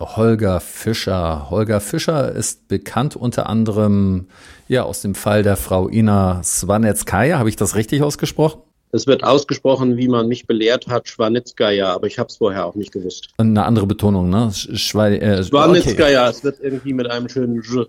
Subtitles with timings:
[0.00, 1.50] Holger Fischer.
[1.50, 4.26] Holger Fischer ist bekannt unter anderem
[4.68, 7.38] ja aus dem Fall der Frau Ina Swanetskaya.
[7.38, 8.62] Habe ich das richtig ausgesprochen?
[8.92, 12.74] Es wird ausgesprochen, wie man mich belehrt hat, Schwanitzkaya, aber ich habe es vorher auch
[12.74, 13.28] nicht gewusst.
[13.38, 14.50] Eine andere Betonung, ne?
[14.52, 16.30] Schwa äh, Schwanitzkaya, okay.
[16.30, 17.88] es wird irgendwie mit einem schönen J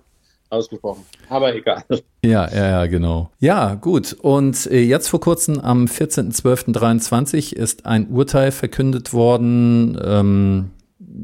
[0.52, 1.06] ausgesprochen.
[1.30, 1.84] Aber egal.
[2.24, 3.32] Ja, ja, ja, genau.
[3.40, 4.14] Ja, gut.
[4.14, 10.72] Und äh, jetzt vor kurzem am 14.12.23 ist ein Urteil verkündet worden, ähm,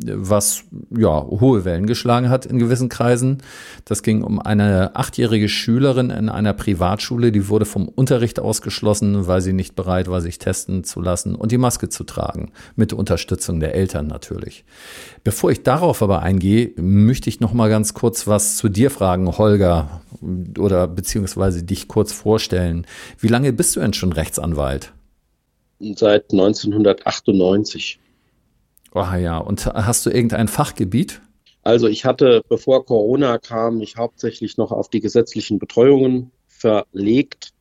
[0.06, 0.64] was
[0.96, 3.40] ja hohe Wellen geschlagen hat in gewissen Kreisen.
[3.86, 9.42] Das ging um eine achtjährige Schülerin in einer Privatschule, die wurde vom Unterricht ausgeschlossen, weil
[9.42, 13.60] sie nicht bereit war, sich testen zu lassen und die Maske zu tragen, mit Unterstützung
[13.60, 14.66] der Eltern natürlich.
[15.24, 19.38] Bevor ich darauf aber eingehe, möchte ich noch mal ganz kurz was zu dir fragen,
[19.38, 20.02] Holger,
[20.58, 22.86] oder beziehungsweise dich kurz vorstellen.
[23.20, 24.94] Wie lange bist du denn schon Rechtsanwalt?
[25.80, 28.00] Seit 1998.
[28.94, 31.22] Oh ja, und hast du irgendein Fachgebiet?
[31.64, 37.54] Also ich hatte, bevor Corona kam, mich hauptsächlich noch auf die gesetzlichen Betreuungen verlegt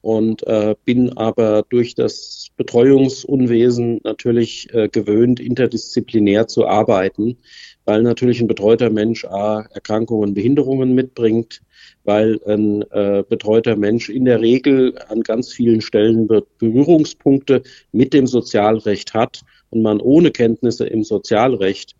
[0.00, 7.38] und äh, bin aber durch das Betreuungsunwesen natürlich äh, gewöhnt, interdisziplinär zu arbeiten,
[7.84, 11.60] weil natürlich ein betreuter Mensch A, Erkrankungen, Behinderungen mitbringt,
[12.04, 18.26] weil ein äh, betreuter Mensch in der Regel an ganz vielen Stellen Berührungspunkte mit dem
[18.26, 21.96] Sozialrecht hat und man ohne Kenntnisse im Sozialrecht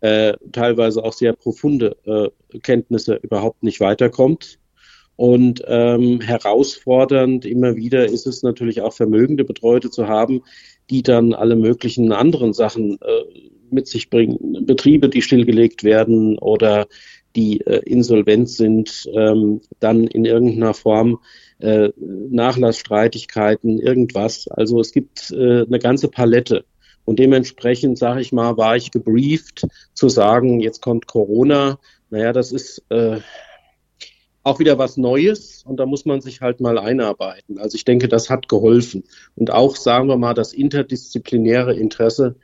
[0.00, 4.58] äh, teilweise auch sehr profunde äh, Kenntnisse überhaupt nicht weiterkommt.
[5.16, 10.42] Und ähm, herausfordernd immer wieder ist es natürlich auch vermögende Betreute zu haben,
[10.90, 14.64] die dann alle möglichen anderen Sachen äh, mit sich bringen.
[14.64, 16.86] Betriebe, die stillgelegt werden oder
[17.34, 21.18] die äh, insolvent sind, ähm, dann in irgendeiner Form
[21.58, 24.46] äh, Nachlassstreitigkeiten, irgendwas.
[24.48, 26.64] Also es gibt äh, eine ganze Palette
[27.08, 31.78] und dementsprechend, sage ich mal, war ich gebrieft zu sagen, jetzt kommt Corona.
[32.10, 33.20] Naja, das ist äh,
[34.42, 37.56] auch wieder was Neues und da muss man sich halt mal einarbeiten.
[37.56, 39.04] Also ich denke, das hat geholfen.
[39.36, 42.36] Und auch, sagen wir mal, das interdisziplinäre Interesse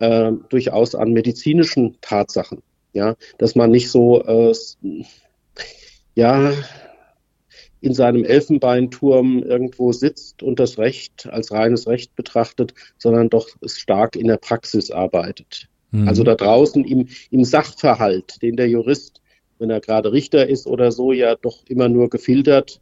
[0.00, 2.60] äh, durchaus an medizinischen Tatsachen.
[2.94, 4.52] Ja, dass man nicht so, äh,
[6.16, 6.52] ja,
[7.80, 14.16] in seinem Elfenbeinturm irgendwo sitzt und das Recht als reines Recht betrachtet, sondern doch stark
[14.16, 15.68] in der Praxis arbeitet.
[15.90, 16.08] Mhm.
[16.08, 19.20] Also da draußen im, im Sachverhalt, den der Jurist,
[19.58, 22.80] wenn er gerade Richter ist oder so, ja doch immer nur gefiltert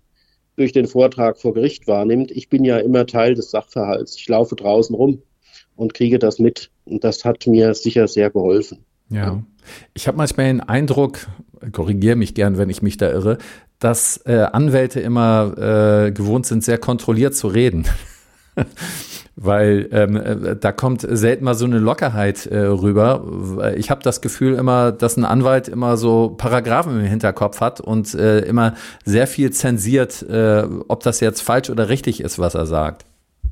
[0.57, 2.31] durch den Vortrag vor Gericht wahrnimmt.
[2.31, 4.17] Ich bin ja immer Teil des Sachverhalts.
[4.17, 5.23] Ich laufe draußen rum
[5.77, 6.71] und kriege das mit.
[6.85, 8.85] Und das hat mir sicher sehr geholfen.
[9.11, 9.43] Ja.
[9.95, 11.27] Ich habe manchmal den Eindruck,
[11.73, 13.39] korrigiere mich gern, wenn ich mich da irre,
[13.79, 17.85] dass äh, Anwälte immer äh, gewohnt sind, sehr kontrolliert zu reden.
[19.39, 23.75] Weil ähm, äh, da kommt selten mal so eine Lockerheit äh, rüber.
[23.77, 28.15] Ich habe das Gefühl immer, dass ein Anwalt immer so Paragraphen im Hinterkopf hat und
[28.15, 32.65] äh, immer sehr viel zensiert, äh, ob das jetzt falsch oder richtig ist, was er
[32.65, 33.05] sagt.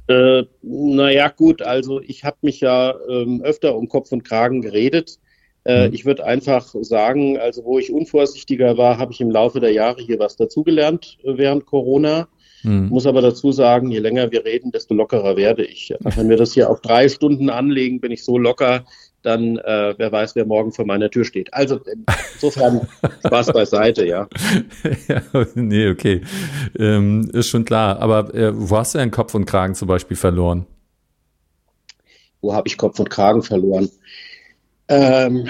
[0.06, 5.19] Äh, naja, gut, also ich habe mich ja ähm, öfter um Kopf und Kragen geredet.
[5.64, 5.94] Äh, mhm.
[5.94, 10.02] Ich würde einfach sagen, also wo ich unvorsichtiger war, habe ich im Laufe der Jahre
[10.02, 12.28] hier was dazugelernt äh, während Corona.
[12.62, 12.88] Mhm.
[12.88, 15.94] Muss aber dazu sagen, je länger wir reden, desto lockerer werde ich.
[16.00, 18.84] Wenn wir das hier auf drei Stunden anlegen, bin ich so locker,
[19.22, 21.52] dann äh, wer weiß, wer morgen vor meiner Tür steht.
[21.54, 21.81] Also
[22.34, 22.86] insofern
[23.26, 24.28] Spaß beiseite, ja.
[25.08, 25.22] ja.
[25.54, 26.20] Nee, okay.
[26.78, 28.00] Ähm, ist schon klar.
[28.00, 30.66] Aber äh, wo hast du deinen Kopf und Kragen zum Beispiel verloren?
[32.42, 33.88] Wo habe ich Kopf und Kragen verloren?
[34.88, 35.48] Ähm,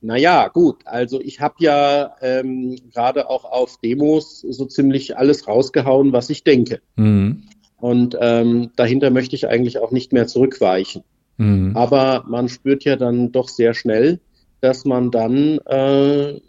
[0.00, 0.82] naja, gut.
[0.84, 6.44] Also ich habe ja ähm, gerade auch auf Demos so ziemlich alles rausgehauen, was ich
[6.44, 6.80] denke.
[6.96, 7.44] Mhm.
[7.78, 11.02] Und ähm, dahinter möchte ich eigentlich auch nicht mehr zurückweichen.
[11.38, 11.76] Mhm.
[11.76, 14.20] Aber man spürt ja dann doch sehr schnell,
[14.60, 16.40] dass man dann äh,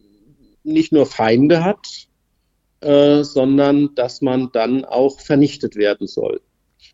[0.64, 2.08] nicht nur Feinde hat,
[2.82, 6.42] äh, sondern dass man dann auch vernichtet werden soll.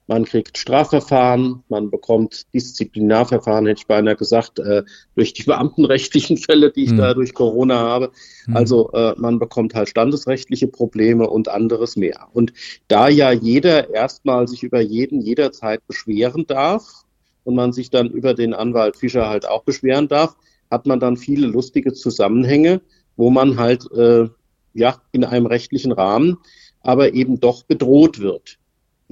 [0.08, 4.84] Man kriegt Strafverfahren, man bekommt Disziplinarverfahren, hätte ich beinahe gesagt, äh,
[5.16, 6.98] durch die beamtenrechtlichen Fälle, die ich mhm.
[6.98, 8.12] da durch Corona habe.
[8.48, 8.58] Mhm.
[8.58, 12.28] Also äh, man bekommt halt standesrechtliche Probleme und anderes mehr.
[12.34, 12.54] Und
[12.88, 17.06] da ja jeder erstmal sich über jeden jederzeit beschweren darf
[17.44, 20.36] und man sich dann über den Anwalt Fischer halt auch beschweren darf,
[20.70, 22.82] hat man dann viele lustige Zusammenhänge,
[23.16, 24.28] wo man halt äh,
[24.74, 26.38] ja, in einem rechtlichen Rahmen,
[26.82, 28.58] aber eben doch bedroht wird.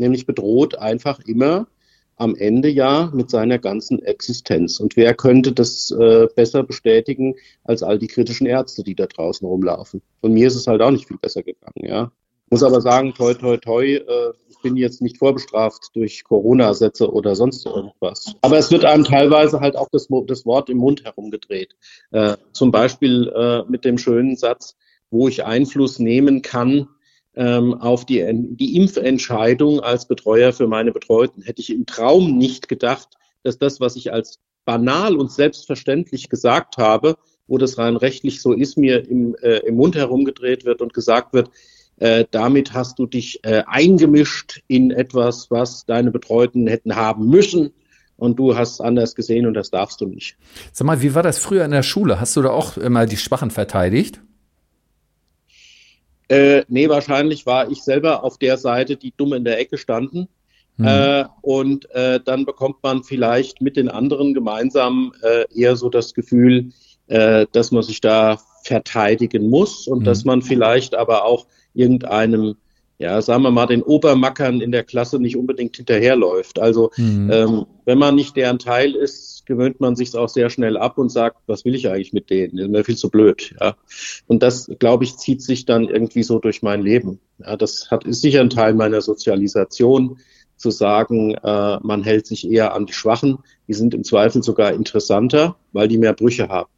[0.01, 1.67] Nämlich bedroht einfach immer
[2.15, 4.79] am Ende ja mit seiner ganzen Existenz.
[4.79, 9.47] Und wer könnte das äh, besser bestätigen als all die kritischen Ärzte, die da draußen
[9.47, 10.01] rumlaufen?
[10.19, 12.11] Von mir ist es halt auch nicht viel besser gegangen, ja.
[12.49, 17.35] Muss aber sagen, toi, toi, toi, äh, ich bin jetzt nicht vorbestraft durch Corona-Sätze oder
[17.35, 18.33] sonst irgendwas.
[18.41, 21.75] Aber es wird einem teilweise halt auch das, das Wort im Mund herumgedreht.
[22.09, 24.75] Äh, zum Beispiel äh, mit dem schönen Satz,
[25.11, 26.87] wo ich Einfluss nehmen kann
[27.35, 31.41] ähm, auf die, die Impfentscheidung als Betreuer für meine Betreuten.
[31.41, 33.09] Hätte ich im Traum nicht gedacht,
[33.43, 37.15] dass das, was ich als banal und selbstverständlich gesagt habe,
[37.47, 41.33] wo das rein rechtlich so ist, mir im, äh, im Mund herumgedreht wird und gesagt
[41.33, 41.49] wird,
[41.97, 47.71] äh, damit hast du dich äh, eingemischt in etwas, was deine Betreuten hätten haben müssen.
[48.17, 50.37] Und du hast es anders gesehen und das darfst du nicht.
[50.71, 52.19] Sag mal, wie war das früher in der Schule?
[52.19, 54.21] Hast du da auch immer die Schwachen verteidigt?
[56.31, 60.29] Äh, nee, wahrscheinlich war ich selber auf der Seite, die dumm in der Ecke standen.
[60.77, 60.87] Mhm.
[60.87, 66.13] Äh, und äh, dann bekommt man vielleicht mit den anderen gemeinsam äh, eher so das
[66.13, 66.71] Gefühl,
[67.07, 70.03] äh, dass man sich da verteidigen muss und mhm.
[70.05, 72.55] dass man vielleicht aber auch irgendeinem
[72.97, 76.59] ja, sagen wir mal, den Obermackern in der Klasse nicht unbedingt hinterherläuft.
[76.59, 77.31] Also mhm.
[77.31, 81.09] ähm, wenn man nicht deren Teil ist, gewöhnt man sich auch sehr schnell ab und
[81.09, 82.57] sagt, was will ich eigentlich mit denen?
[82.57, 83.55] Das ist mir viel zu blöd.
[83.59, 83.75] Ja.
[84.27, 87.19] Und das, glaube ich, zieht sich dann irgendwie so durch mein Leben.
[87.39, 90.19] Ja, das hat, ist sicher ein Teil meiner Sozialisation,
[90.57, 93.39] zu sagen, äh, man hält sich eher an die Schwachen.
[93.67, 96.69] Die sind im Zweifel sogar interessanter, weil die mehr Brüche haben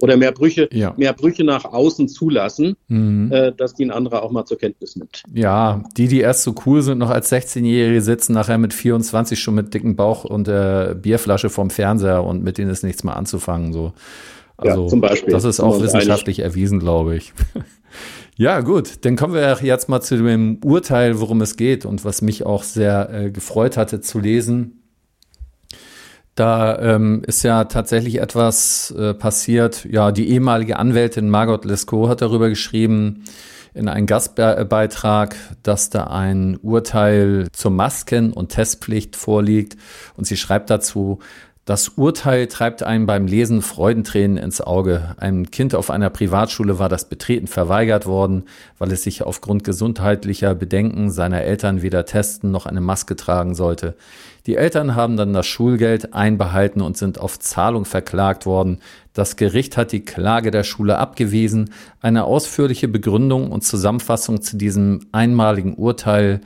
[0.00, 0.94] oder mehr Brüche, ja.
[0.96, 3.32] mehr Brüche nach außen zulassen, mhm.
[3.32, 5.22] äh, dass die ein anderer auch mal zur Kenntnis nimmt.
[5.32, 9.54] Ja, die, die erst so cool sind, noch als 16-Jährige sitzen nachher mit 24 schon
[9.54, 13.72] mit dicken Bauch und der Bierflasche vom Fernseher und mit denen ist nichts mehr anzufangen.
[13.72, 13.92] So.
[14.56, 15.32] Also, ja, zum Beispiel.
[15.32, 16.52] Das ist auch wissenschaftlich einig.
[16.52, 17.32] erwiesen, glaube ich.
[18.40, 22.22] Ja, gut, dann kommen wir jetzt mal zu dem Urteil, worum es geht und was
[22.22, 24.77] mich auch sehr äh, gefreut hatte zu lesen.
[26.38, 29.84] Da ähm, ist ja tatsächlich etwas äh, passiert.
[29.90, 33.24] Ja, die ehemalige Anwältin Margot Lescaut hat darüber geschrieben
[33.74, 39.76] in einem Gastbeitrag, dass da ein Urteil zur Masken- und Testpflicht vorliegt.
[40.16, 41.18] Und sie schreibt dazu,
[41.68, 45.14] das Urteil treibt einen beim Lesen Freudentränen ins Auge.
[45.18, 48.44] Einem Kind auf einer Privatschule war das Betreten verweigert worden,
[48.78, 53.96] weil es sich aufgrund gesundheitlicher Bedenken seiner Eltern weder testen noch eine Maske tragen sollte.
[54.46, 58.78] Die Eltern haben dann das Schulgeld einbehalten und sind auf Zahlung verklagt worden.
[59.12, 61.68] Das Gericht hat die Klage der Schule abgewiesen.
[62.00, 66.40] Eine ausführliche Begründung und Zusammenfassung zu diesem einmaligen Urteil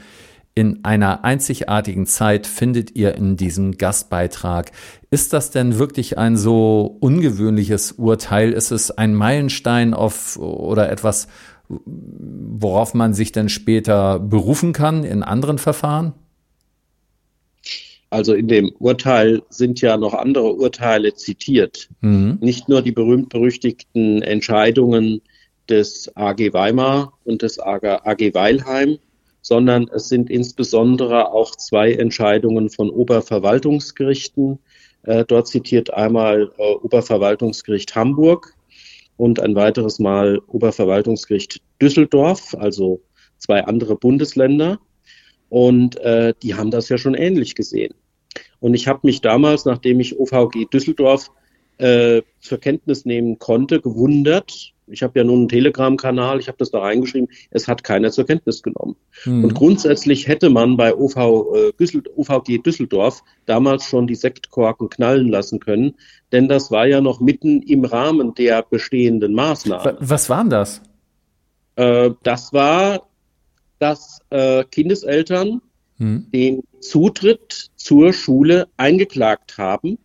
[0.55, 4.71] in einer einzigartigen Zeit findet ihr in diesem Gastbeitrag.
[5.11, 8.53] Ist das denn wirklich ein so ungewöhnliches Urteil?
[8.53, 11.29] Ist es ein Meilenstein auf oder etwas,
[11.69, 16.13] worauf man sich denn später berufen kann in anderen Verfahren?
[18.11, 21.89] Also in dem Urteil sind ja noch andere Urteile zitiert.
[22.03, 22.37] Mhm.
[22.43, 25.23] Nicht nur die berühmt-berüchtigten Entscheidungen
[25.71, 28.99] des AG Weimar und des AG, AG Weilheim,
[29.43, 34.61] sondern es sind insbesondere auch zwei Entscheidungen von Oberverwaltungsgerichten.
[35.03, 38.55] Äh, dort zitiert einmal äh, Oberverwaltungsgericht Hamburg
[39.17, 43.03] und ein weiteres Mal Oberverwaltungsgericht Düsseldorf, also
[43.39, 44.79] zwei andere Bundesländer.
[45.49, 47.95] Und äh, die haben das ja schon ähnlich gesehen.
[48.61, 51.31] Und ich habe mich damals, nachdem ich OVG Düsseldorf
[51.79, 56.71] äh, zur Kenntnis nehmen konnte, gewundert, ich habe ja nun einen Telegram-Kanal, ich habe das
[56.71, 58.97] da reingeschrieben, es hat keiner zur Kenntnis genommen.
[59.25, 59.45] Mhm.
[59.45, 65.29] Und grundsätzlich hätte man bei OV, äh, Düssel, OVG Düsseldorf damals schon die Sektkorken knallen
[65.29, 65.95] lassen können,
[66.31, 69.97] denn das war ja noch mitten im Rahmen der bestehenden Maßnahmen.
[70.01, 70.83] Was waren das?
[71.77, 73.09] Äh, das war,
[73.79, 75.61] dass äh, Kindeseltern
[75.99, 76.27] mhm.
[76.33, 79.99] den Zutritt zur Schule eingeklagt haben,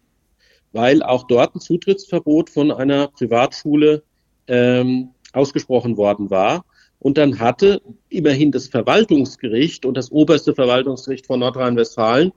[0.72, 4.03] weil auch dort ein Zutrittsverbot von einer Privatschule
[4.48, 6.66] ähm, ausgesprochen worden war.
[7.00, 12.32] Und dann hatte immerhin das Verwaltungsgericht und das oberste Verwaltungsgericht von Nordrhein-Westfalen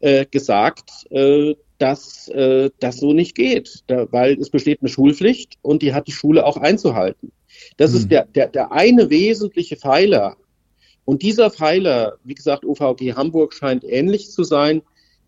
[0.00, 5.58] äh, gesagt, äh, dass äh, das so nicht geht, da, weil es besteht eine Schulpflicht
[5.62, 7.32] und die hat die Schule auch einzuhalten.
[7.76, 7.98] Das hm.
[7.98, 10.36] ist der, der, der eine wesentliche Pfeiler.
[11.04, 14.82] Und dieser Pfeiler, wie gesagt, OVG Hamburg scheint ähnlich zu sein.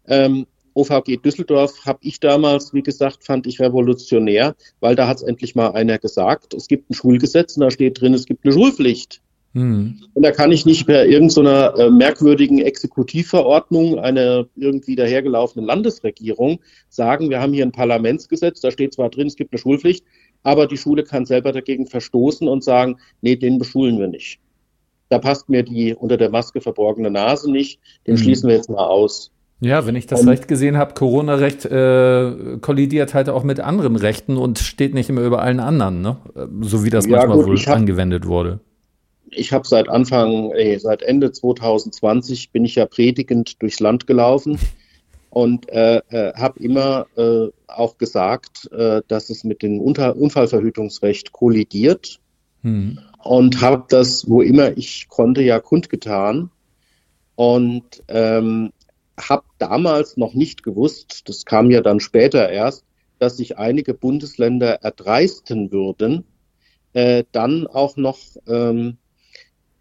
[0.07, 5.23] Ähm, OVG Düsseldorf habe ich damals, wie gesagt, fand ich revolutionär, weil da hat es
[5.23, 8.53] endlich mal einer gesagt, es gibt ein Schulgesetz und da steht drin, es gibt eine
[8.53, 9.21] Schulpflicht.
[9.53, 10.01] Hm.
[10.15, 16.61] Und da kann ich nicht per irgendeiner so äh, merkwürdigen Exekutivverordnung einer irgendwie dahergelaufenen Landesregierung
[16.89, 20.05] sagen, wir haben hier ein Parlamentsgesetz, da steht zwar drin, es gibt eine Schulpflicht,
[20.45, 24.39] aber die Schule kann selber dagegen verstoßen und sagen, nee, den beschulen wir nicht.
[25.09, 28.19] Da passt mir die unter der Maske verborgene Nase nicht, den mhm.
[28.19, 29.33] schließen wir jetzt mal aus.
[29.61, 33.97] Ja, wenn ich das um, recht gesehen habe, Corona-Recht äh, kollidiert halt auch mit anderen
[33.97, 36.17] Rechten und steht nicht immer über allen anderen, ne?
[36.63, 38.61] so wie das ja, manchmal gut, wohl hab, angewendet wurde.
[39.31, 44.59] Ich habe seit Anfang, ey, seit Ende 2020 bin ich ja predigend durchs Land gelaufen
[45.29, 51.33] und äh, äh, habe immer äh, auch gesagt, äh, dass es mit dem Unter Unfallverhütungsrecht
[51.33, 52.19] kollidiert
[52.63, 52.99] hm.
[53.23, 56.51] und habe das, wo immer ich konnte, ja kundgetan.
[57.37, 58.71] Und ähm,
[59.29, 62.85] habe damals noch nicht gewusst, das kam ja dann später erst,
[63.19, 66.25] dass sich einige Bundesländer erdreisten würden,
[66.93, 68.99] äh, dann auch noch ähm,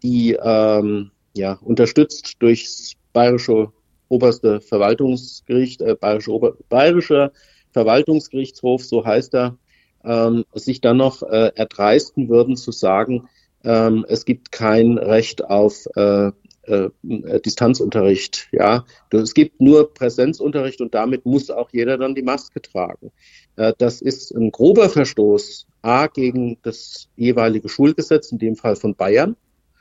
[0.02, 3.72] die ähm, ja, unterstützt durchs bayerische
[4.08, 7.32] oberste Verwaltungsgericht, äh, bayerische, Ober bayerischer
[7.72, 9.56] Verwaltungsgerichtshof, so heißt er,
[10.04, 13.28] ähm, sich dann noch äh, erdreisten würden zu sagen,
[13.64, 16.32] ähm, es gibt kein Recht auf äh,
[16.70, 18.48] äh, Distanzunterricht.
[18.52, 23.10] Ja, es gibt nur Präsenzunterricht und damit muss auch jeder dann die Maske tragen.
[23.56, 28.94] Äh, das ist ein grober Verstoß a gegen das jeweilige Schulgesetz, in dem Fall von
[28.94, 29.36] Bayern.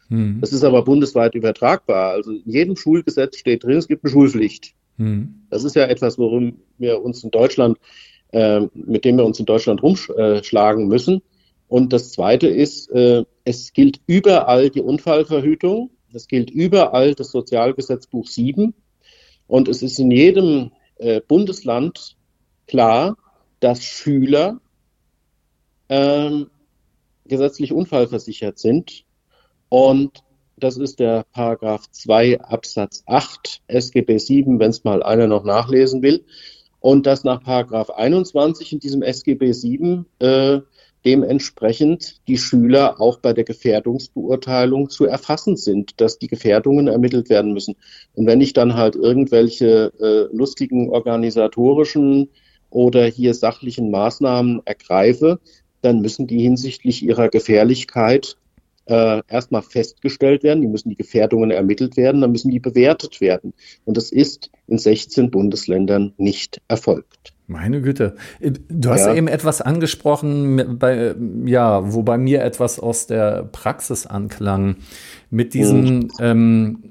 [0.09, 0.39] Hm.
[0.41, 2.11] Das ist aber bundesweit übertragbar.
[2.11, 4.73] Also in jedem Schulgesetz steht drin, es gibt eine Schulpflicht.
[4.97, 5.45] Hm.
[5.49, 7.77] Das ist ja etwas, worum wir uns in Deutschland,
[8.31, 11.21] äh, mit dem wir uns in Deutschland rumschlagen müssen.
[11.67, 15.91] Und das Zweite ist, äh, es gilt überall die Unfallverhütung.
[16.11, 18.73] Das gilt überall das Sozialgesetzbuch 7.
[19.47, 22.15] Und es ist in jedem äh, Bundesland
[22.67, 23.17] klar,
[23.59, 24.59] dass Schüler
[25.89, 26.49] ähm,
[27.25, 29.05] gesetzlich unfallversichert sind.
[29.69, 30.23] Und
[30.57, 36.01] das ist der Paragraph 2 Absatz 8 SGB 7, wenn es mal einer noch nachlesen
[36.01, 36.25] will.
[36.79, 40.59] Und dass nach Paragraph 21 in diesem SGB 7 äh,
[41.05, 47.53] dementsprechend die Schüler auch bei der Gefährdungsbeurteilung zu erfassen sind, dass die Gefährdungen ermittelt werden
[47.53, 47.75] müssen.
[48.13, 52.29] Und wenn ich dann halt irgendwelche äh, lustigen organisatorischen
[52.69, 55.39] oder hier sachlichen Maßnahmen ergreife,
[55.81, 58.35] dann müssen die hinsichtlich ihrer Gefährlichkeit
[58.85, 63.53] äh, erstmal festgestellt werden, die müssen die Gefährdungen ermittelt werden, dann müssen die bewertet werden.
[63.85, 67.33] Und das ist in 16 Bundesländern nicht erfolgt.
[67.49, 68.15] Meine Güte.
[68.39, 69.15] Du hast ja.
[69.15, 71.15] eben etwas angesprochen, bei,
[71.45, 74.75] ja, wo bei mir etwas aus der Praxis anklang.
[75.31, 76.09] Mit diesem mhm.
[76.19, 76.83] ähm,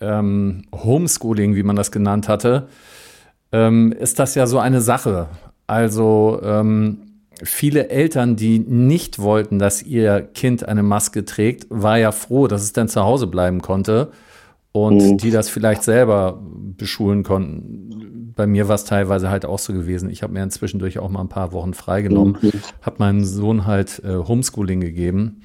[0.00, 2.68] ähm, Homeschooling, wie man das genannt hatte,
[3.52, 5.28] ähm, ist das ja so eine Sache.
[5.66, 6.98] Also ähm,
[7.42, 12.62] viele Eltern, die nicht wollten, dass ihr Kind eine Maske trägt, war ja froh, dass
[12.62, 14.12] es dann zu Hause bleiben konnte
[14.72, 15.18] und mhm.
[15.18, 17.95] die das vielleicht selber beschulen konnten.
[18.36, 20.10] Bei mir war es teilweise halt auch so gewesen.
[20.10, 22.52] Ich habe mir inzwischen durch auch mal ein paar Wochen freigenommen, mhm.
[22.82, 25.42] habe meinem Sohn halt äh, Homeschooling gegeben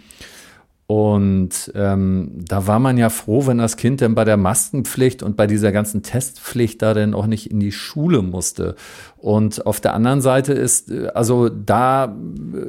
[0.92, 5.38] und ähm, da war man ja froh, wenn das Kind dann bei der Maskenpflicht und
[5.38, 8.76] bei dieser ganzen Testpflicht da dann auch nicht in die Schule musste.
[9.16, 12.10] Und auf der anderen Seite ist, äh, also da äh,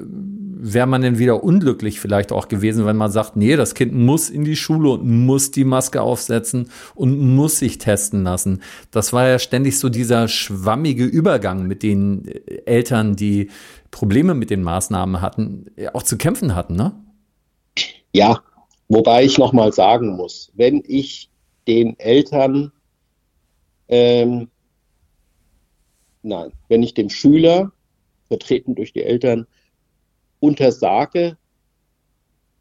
[0.07, 4.31] wäre man dann wieder unglücklich vielleicht auch gewesen, wenn man sagt, nee, das Kind muss
[4.31, 8.61] in die Schule und muss die Maske aufsetzen und muss sich testen lassen.
[8.93, 13.51] Das war ja ständig so dieser schwammige Übergang mit den äh, Eltern, die
[13.91, 16.93] Probleme mit den Maßnahmen hatten, auch zu kämpfen hatten, ne?
[18.13, 18.43] Ja,
[18.89, 21.31] wobei ich nochmal sagen muss, wenn ich
[21.67, 22.73] den Eltern,
[23.89, 24.51] ähm,
[26.23, 27.73] nein, wenn ich dem Schüler,
[28.27, 29.47] vertreten durch die Eltern,
[30.41, 31.37] untersage,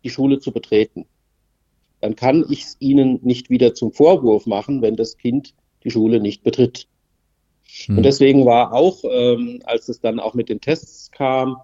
[0.03, 1.05] die Schule zu betreten,
[1.99, 5.53] dann kann ich es ihnen nicht wieder zum Vorwurf machen, wenn das Kind
[5.83, 6.87] die Schule nicht betritt.
[7.85, 7.97] Hm.
[7.97, 11.57] Und deswegen war auch, ähm, als es dann auch mit den Tests kam,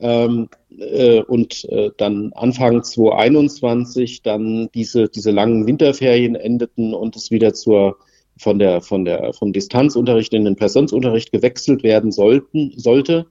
[0.00, 7.30] ähm, äh, und äh, dann Anfang 2021 dann diese, diese langen Winterferien endeten und es
[7.30, 7.98] wieder zur
[8.38, 13.26] von der, von der, vom Distanzunterricht in den Präsenzunterricht gewechselt werden sollten, sollte,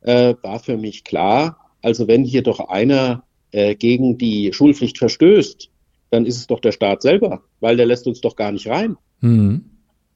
[0.00, 5.70] äh, war für mich klar, also wenn hier doch einer äh, gegen die Schulpflicht verstößt,
[6.10, 8.96] dann ist es doch der Staat selber, weil der lässt uns doch gar nicht rein.
[9.20, 9.64] Mhm.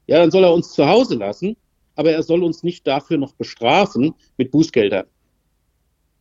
[0.07, 1.57] Ja, dann soll er uns zu Hause lassen,
[1.95, 5.07] aber er soll uns nicht dafür noch bestrafen mit Bußgeldern.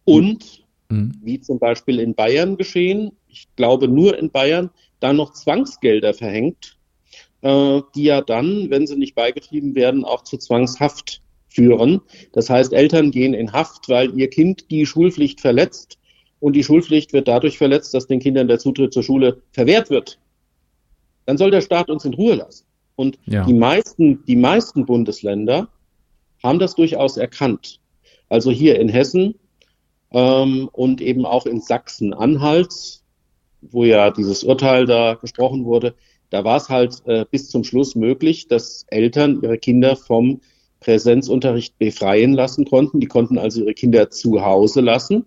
[0.05, 1.13] Und, mhm.
[1.21, 6.77] wie zum Beispiel in Bayern geschehen, ich glaube nur in Bayern, da noch Zwangsgelder verhängt,
[7.41, 12.01] äh, die ja dann, wenn sie nicht beigetrieben werden, auch zu Zwangshaft führen.
[12.31, 15.97] Das heißt, Eltern gehen in Haft, weil ihr Kind die Schulpflicht verletzt
[16.39, 20.19] und die Schulpflicht wird dadurch verletzt, dass den Kindern der Zutritt zur Schule verwehrt wird.
[21.25, 22.65] Dann soll der Staat uns in Ruhe lassen.
[22.95, 23.45] Und ja.
[23.45, 25.69] die meisten, die meisten Bundesländer
[26.43, 27.79] haben das durchaus erkannt.
[28.29, 29.35] Also hier in Hessen
[30.11, 33.01] ähm, und eben auch in Sachsen-Anhalt,
[33.61, 35.95] wo ja dieses Urteil da gesprochen wurde,
[36.29, 40.41] da war es halt äh, bis zum Schluss möglich, dass Eltern ihre Kinder vom
[40.79, 42.99] Präsenzunterricht befreien lassen konnten.
[42.99, 45.25] Die konnten also ihre Kinder zu Hause lassen,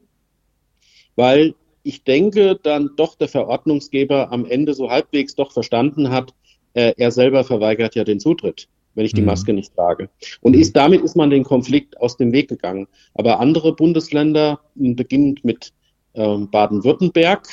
[1.15, 6.35] weil ich denke, dann doch der Verordnungsgeber am Ende so halbwegs doch verstanden hat,
[6.73, 9.29] äh, er selber verweigert ja den Zutritt wenn ich die mhm.
[9.29, 10.09] Maske nicht trage.
[10.41, 12.87] Und ist, damit ist man den Konflikt aus dem Weg gegangen.
[13.15, 15.73] Aber andere Bundesländer, beginnend mit
[16.15, 17.49] ähm, Baden-Württemberg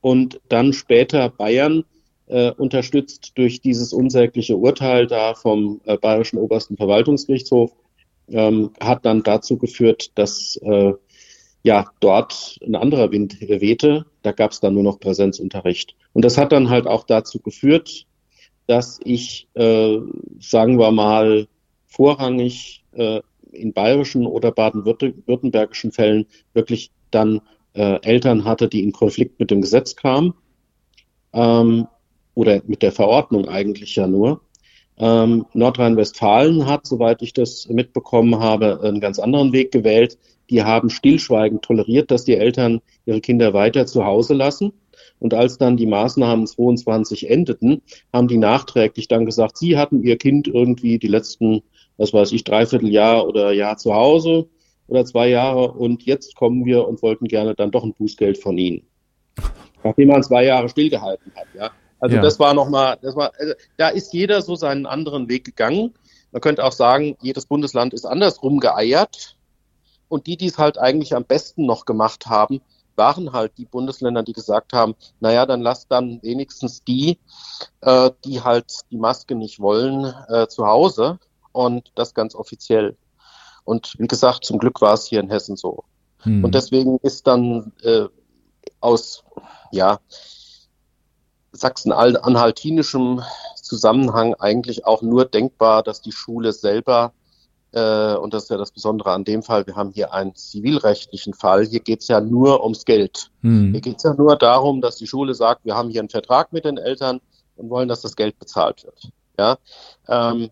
[0.00, 1.84] und dann später Bayern,
[2.28, 7.72] äh, unterstützt durch dieses unsägliche Urteil da vom äh, Bayerischen Obersten Verwaltungsgerichtshof,
[8.28, 10.92] ähm, hat dann dazu geführt, dass äh,
[11.62, 14.06] ja dort ein anderer Wind wehte.
[14.22, 15.94] Da gab es dann nur noch Präsenzunterricht.
[16.12, 18.06] Und das hat dann halt auch dazu geführt,
[18.66, 19.98] dass ich, äh,
[20.40, 21.46] sagen wir mal,
[21.86, 23.20] vorrangig äh,
[23.52, 27.40] in bayerischen oder baden-württembergischen Fällen wirklich dann
[27.74, 30.34] äh, Eltern hatte, die in Konflikt mit dem Gesetz kamen.
[31.32, 31.86] Ähm,
[32.34, 34.42] oder mit der Verordnung eigentlich ja nur.
[34.98, 40.18] Ähm, Nordrhein-Westfalen hat, soweit ich das mitbekommen habe, einen ganz anderen Weg gewählt.
[40.50, 44.72] Die haben stillschweigend toleriert, dass die Eltern ihre Kinder weiter zu Hause lassen.
[45.18, 47.82] Und als dann die Maßnahmen 22 endeten,
[48.12, 51.62] haben die nachträglich dann gesagt, sie hatten ihr Kind irgendwie die letzten,
[51.96, 54.48] was weiß ich, dreiviertel Jahr oder Jahr zu Hause
[54.88, 58.58] oder zwei Jahre und jetzt kommen wir und wollten gerne dann doch ein Bußgeld von
[58.58, 58.86] ihnen.
[59.82, 61.70] Nachdem man zwei Jahre stillgehalten hat, ja.
[61.98, 62.22] Also ja.
[62.22, 65.94] das war nochmal, das war, also da ist jeder so seinen anderen Weg gegangen.
[66.30, 69.36] Man könnte auch sagen, jedes Bundesland ist andersrum geeiert.
[70.08, 72.60] Und die, die es halt eigentlich am besten noch gemacht haben,
[72.96, 77.18] waren halt die Bundesländer, die gesagt haben, naja, dann lasst dann wenigstens die,
[77.80, 81.18] äh, die halt die Maske nicht wollen, äh, zu Hause
[81.52, 82.96] und das ganz offiziell.
[83.64, 85.84] Und wie gesagt, zum Glück war es hier in Hessen so.
[86.22, 86.44] Hm.
[86.44, 88.06] Und deswegen ist dann äh,
[88.80, 89.24] aus,
[89.72, 89.98] ja,
[91.52, 93.22] sachsen-anhaltinischem
[93.60, 97.12] Zusammenhang eigentlich auch nur denkbar, dass die Schule selber,
[97.76, 101.34] äh, und das ist ja das Besondere an dem Fall, wir haben hier einen zivilrechtlichen
[101.34, 103.30] Fall, hier geht es ja nur ums Geld.
[103.42, 103.72] Hm.
[103.72, 106.54] Hier geht es ja nur darum, dass die Schule sagt, wir haben hier einen Vertrag
[106.54, 107.20] mit den Eltern
[107.56, 109.10] und wollen, dass das Geld bezahlt wird.
[109.38, 109.58] Ja,
[110.08, 110.48] ähm,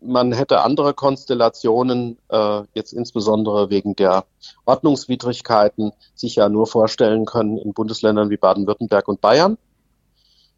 [0.00, 4.24] man hätte andere Konstellationen, äh, jetzt insbesondere wegen der
[4.64, 9.58] Ordnungswidrigkeiten, sich ja nur vorstellen können in Bundesländern wie Baden-Württemberg und Bayern.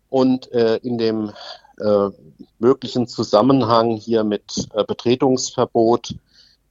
[0.09, 1.33] Und äh, in dem
[1.81, 2.11] äh,
[2.59, 6.14] möglichen Zusammenhang hier mit äh, Betretungsverbot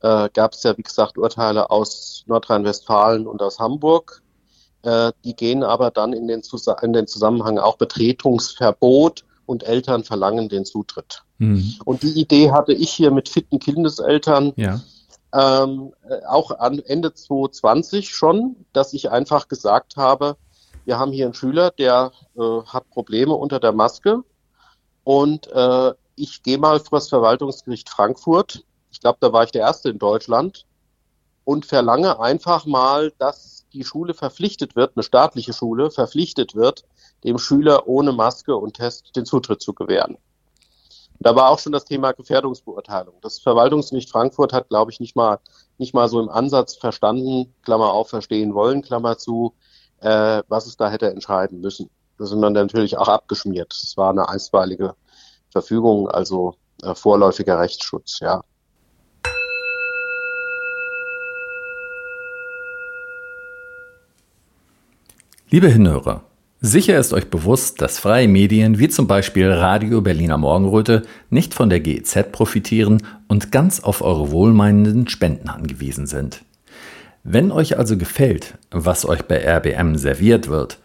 [0.02, 4.22] äh, gab es ja, wie gesagt, Urteile aus Nordrhein-Westfalen und aus Hamburg.
[4.84, 10.04] Äh, die gehen aber dann in den, Zus in den Zusammenhang auch Betretungsverbot und Eltern
[10.04, 11.24] verlangen den Zutritt.
[11.38, 11.76] Mhm.
[11.84, 14.54] Und die Idee hatte ich hier mit fitten Kindeseltern.
[14.56, 14.80] Ja.
[15.32, 20.38] Ähm, äh, auch an Ende 2020 schon, dass ich einfach gesagt habe,
[20.86, 24.24] wir haben hier einen Schüler, der äh, hat Probleme unter der Maske
[25.04, 28.64] und äh, ich gehe mal vor das Verwaltungsgericht Frankfurt.
[28.92, 30.66] Ich glaube, da war ich der Erste in Deutschland
[31.46, 36.84] und verlange einfach mal, dass die Schule verpflichtet wird, eine staatliche Schule verpflichtet wird,
[37.24, 40.18] dem Schüler ohne Maske und Test den Zutritt zu gewähren.
[41.20, 43.16] Da war auch schon das Thema Gefährdungsbeurteilung.
[43.22, 45.40] Das Verwaltungsgericht Frankfurt hat, glaube ich, nicht mal,
[45.78, 49.54] nicht mal so im Ansatz verstanden, Klammer auf, verstehen wollen, Klammer zu,
[50.00, 51.90] äh, was es da hätte entscheiden müssen.
[52.20, 53.74] Das sind dann natürlich auch abgeschmiert.
[53.74, 54.94] Es war eine einstweilige
[55.52, 58.44] Verfügung, also äh, vorläufiger Rechtsschutz, ja.
[65.50, 66.22] Liebe Hinhörer,
[66.60, 71.70] sicher ist euch bewusst, dass freie Medien wie zum Beispiel Radio Berliner Morgenröte nicht von
[71.70, 76.44] der GEZ profitieren und ganz auf eure wohlmeinenden Spenden angewiesen sind.
[77.24, 80.80] Wenn euch also gefällt, was euch bei RBM serviert wird,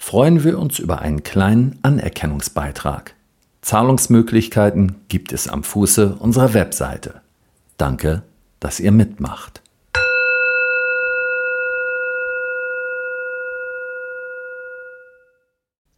[0.00, 3.14] freuen wir uns über einen kleinen Anerkennungsbeitrag.
[3.60, 7.20] Zahlungsmöglichkeiten gibt es am Fuße unserer Webseite.
[7.76, 8.22] Danke,
[8.60, 9.60] dass ihr mitmacht.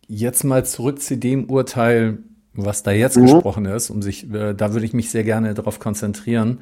[0.08, 2.18] Jetzt mal zurück zu dem Urteil,
[2.54, 3.26] was da jetzt mhm.
[3.26, 6.58] gesprochen ist, um sich, äh, da würde ich mich sehr gerne darauf konzentrieren,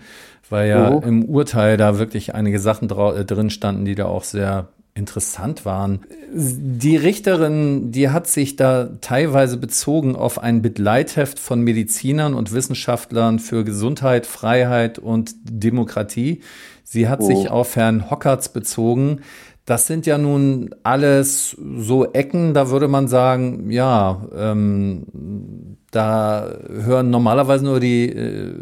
[0.50, 1.02] weil ja mhm.
[1.02, 4.68] im Urteil da wirklich einige Sachen äh, drin standen, die da auch sehr
[5.00, 6.00] interessant waren.
[6.32, 13.40] Die Richterin, die hat sich da teilweise bezogen auf ein Begleitheft von Medizinern und Wissenschaftlern
[13.40, 16.42] für Gesundheit, Freiheit und Demokratie.
[16.84, 17.26] Sie hat oh.
[17.26, 19.22] sich auf Herrn Hockertz bezogen,
[19.64, 27.10] das sind ja nun alles so Ecken, da würde man sagen, ja, ähm, da hören
[27.10, 28.54] normalerweise nur die äh,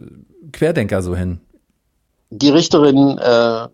[0.52, 1.40] Querdenker so hin.
[2.30, 3.68] Die Richterin äh,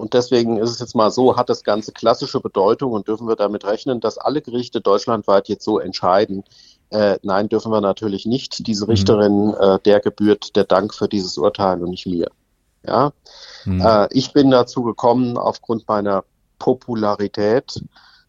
[0.00, 3.36] und deswegen ist es jetzt mal so, hat das Ganze klassische Bedeutung und dürfen wir
[3.36, 6.42] damit rechnen, dass alle Gerichte deutschlandweit jetzt so entscheiden.
[6.88, 8.66] Äh, nein, dürfen wir natürlich nicht.
[8.66, 8.90] Diese mhm.
[8.92, 12.30] Richterin, äh, der gebührt der Dank für dieses Urteil und nicht mir.
[12.82, 13.12] Ja,
[13.66, 13.82] mhm.
[13.82, 16.24] äh, ich bin dazu gekommen aufgrund meiner
[16.58, 17.84] Popularität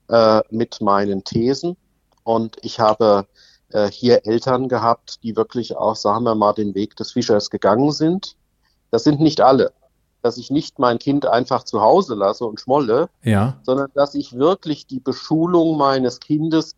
[0.09, 1.77] äh, mit meinen Thesen
[2.25, 3.27] und ich habe
[3.69, 7.93] äh, hier Eltern gehabt, die wirklich auch, sagen wir mal, den Weg des Fischers gegangen
[7.93, 8.35] sind.
[8.89, 9.71] Das sind nicht alle
[10.21, 13.57] dass ich nicht mein Kind einfach zu Hause lasse und schmolle, ja.
[13.63, 16.75] sondern dass ich wirklich die Beschulung meines Kindes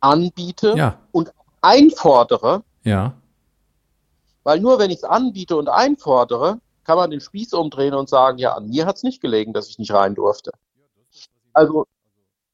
[0.00, 0.98] anbiete ja.
[1.12, 2.62] und einfordere.
[2.82, 3.14] Ja.
[4.42, 8.38] Weil nur wenn ich es anbiete und einfordere, kann man den Spieß umdrehen und sagen,
[8.38, 10.50] ja, an mir hat es nicht gelegen, dass ich nicht rein durfte.
[11.52, 11.86] Also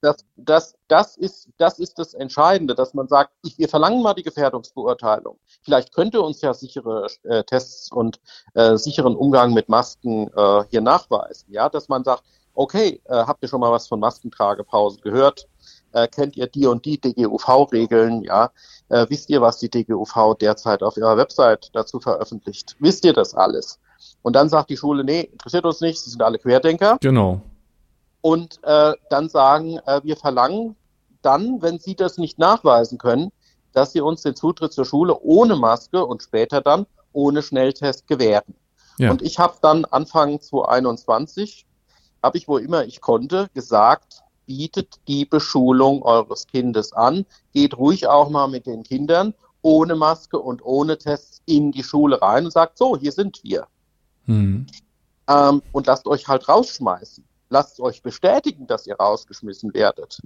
[0.00, 4.22] das, das, das, ist, das ist das Entscheidende, dass man sagt, wir verlangen mal die
[4.22, 5.38] Gefährdungsbeurteilung.
[5.62, 8.20] Vielleicht könnte uns ja sichere äh, Tests und
[8.54, 11.52] äh, sicheren Umgang mit Masken äh, hier nachweisen.
[11.52, 12.22] Ja, dass man sagt,
[12.54, 15.48] okay, äh, habt ihr schon mal was von Maskentragepause gehört?
[15.92, 18.22] Äh, kennt ihr die und die DGUV-Regeln?
[18.22, 18.50] Ja,
[18.88, 22.76] äh, wisst ihr, was die DGUV derzeit auf ihrer Website dazu veröffentlicht?
[22.78, 23.80] Wisst ihr das alles?
[24.22, 26.98] Und dann sagt die Schule, nee, interessiert uns nicht, sie sind alle Querdenker.
[27.00, 27.40] Genau
[28.28, 30.76] und äh, dann sagen, äh, wir verlangen
[31.22, 33.32] dann, wenn Sie das nicht nachweisen können,
[33.72, 38.54] dass Sie uns den Zutritt zur Schule ohne Maske und später dann ohne Schnelltest gewähren.
[38.98, 39.10] Ja.
[39.10, 41.64] Und ich habe dann Anfang 2021,
[42.22, 48.08] habe ich wo immer ich konnte, gesagt, bietet die Beschulung eures Kindes an, geht ruhig
[48.08, 52.50] auch mal mit den Kindern ohne Maske und ohne Tests in die Schule rein und
[52.50, 53.68] sagt, so, hier sind wir.
[54.26, 54.66] Hm.
[55.28, 60.20] Ähm, und lasst euch halt rausschmeißen lasst euch bestätigen, dass ihr rausgeschmissen werdet.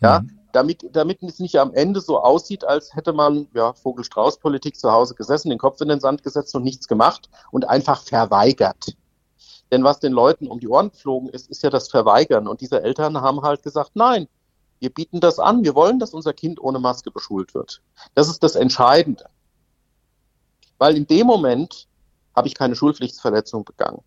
[0.00, 0.38] Ja, mhm.
[0.52, 5.14] damit, damit es nicht am Ende so aussieht, als hätte man ja, Vogel-Strauß-Politik zu Hause
[5.14, 8.96] gesessen, den Kopf in den Sand gesetzt und nichts gemacht und einfach verweigert.
[9.70, 12.48] Denn was den Leuten um die Ohren geflogen ist, ist ja das Verweigern.
[12.48, 14.28] Und diese Eltern haben halt gesagt, nein,
[14.80, 17.80] wir bieten das an, wir wollen, dass unser Kind ohne Maske beschult wird.
[18.14, 19.24] Das ist das Entscheidende.
[20.78, 21.88] Weil in dem Moment
[22.36, 24.02] habe ich keine Schulpflichtsverletzung begangen.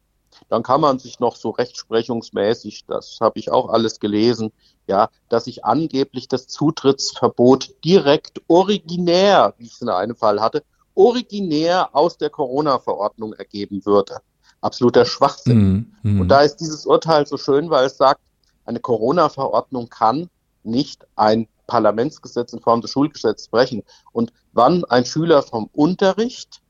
[0.50, 4.52] Dann kann man sich noch so rechtsprechungsmäßig, das habe ich auch alles gelesen,
[4.88, 10.64] ja, dass sich angeblich das Zutrittsverbot direkt originär, wie ich es in einem Fall hatte,
[10.96, 14.18] originär aus der Corona-Verordnung ergeben würde.
[14.62, 15.94] Absoluter Schwachsinn.
[16.02, 16.22] Mm, mm.
[16.22, 18.22] Und da ist dieses Urteil so schön, weil es sagt,
[18.66, 20.30] eine Corona-Verordnung kann
[20.64, 23.84] nicht ein Parlamentsgesetz in Form des Schulgesetzes brechen.
[24.12, 26.62] Und wann ein Schüler vom Unterricht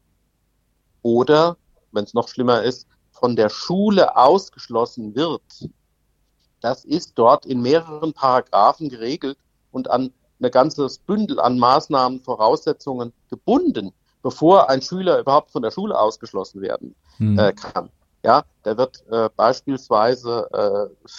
[1.01, 1.57] oder,
[1.91, 2.87] wenn es noch schlimmer ist,
[3.19, 5.69] von der Schule ausgeschlossen wird,
[6.61, 9.37] das ist dort in mehreren Paragraphen geregelt
[9.71, 15.71] und an ein ganzes Bündel an Maßnahmen, Voraussetzungen gebunden, bevor ein Schüler überhaupt von der
[15.71, 17.37] Schule ausgeschlossen werden hm.
[17.39, 17.89] äh, kann.
[18.23, 21.13] Ja, da wird äh, beispielsweise, äh,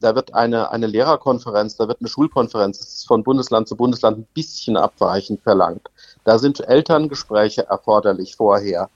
[0.00, 4.18] da wird eine, eine Lehrerkonferenz, da wird eine Schulkonferenz, das ist von Bundesland zu Bundesland
[4.18, 5.88] ein bisschen abweichend verlangt.
[6.24, 8.90] Da sind Elterngespräche erforderlich vorher.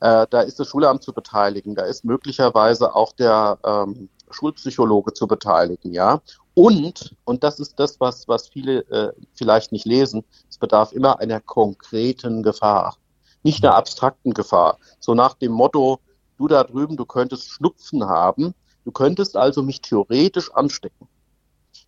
[0.00, 5.26] Äh, da ist das Schulamt zu beteiligen, da ist möglicherweise auch der ähm, Schulpsychologe zu
[5.26, 6.20] beteiligen, ja.
[6.54, 11.20] Und, und das ist das, was, was viele äh, vielleicht nicht lesen, es bedarf immer
[11.20, 12.96] einer konkreten Gefahr,
[13.42, 14.78] nicht einer abstrakten Gefahr.
[14.98, 16.00] So nach dem Motto,
[16.38, 21.08] du da drüben, du könntest Schnupfen haben, du könntest also mich theoretisch anstecken.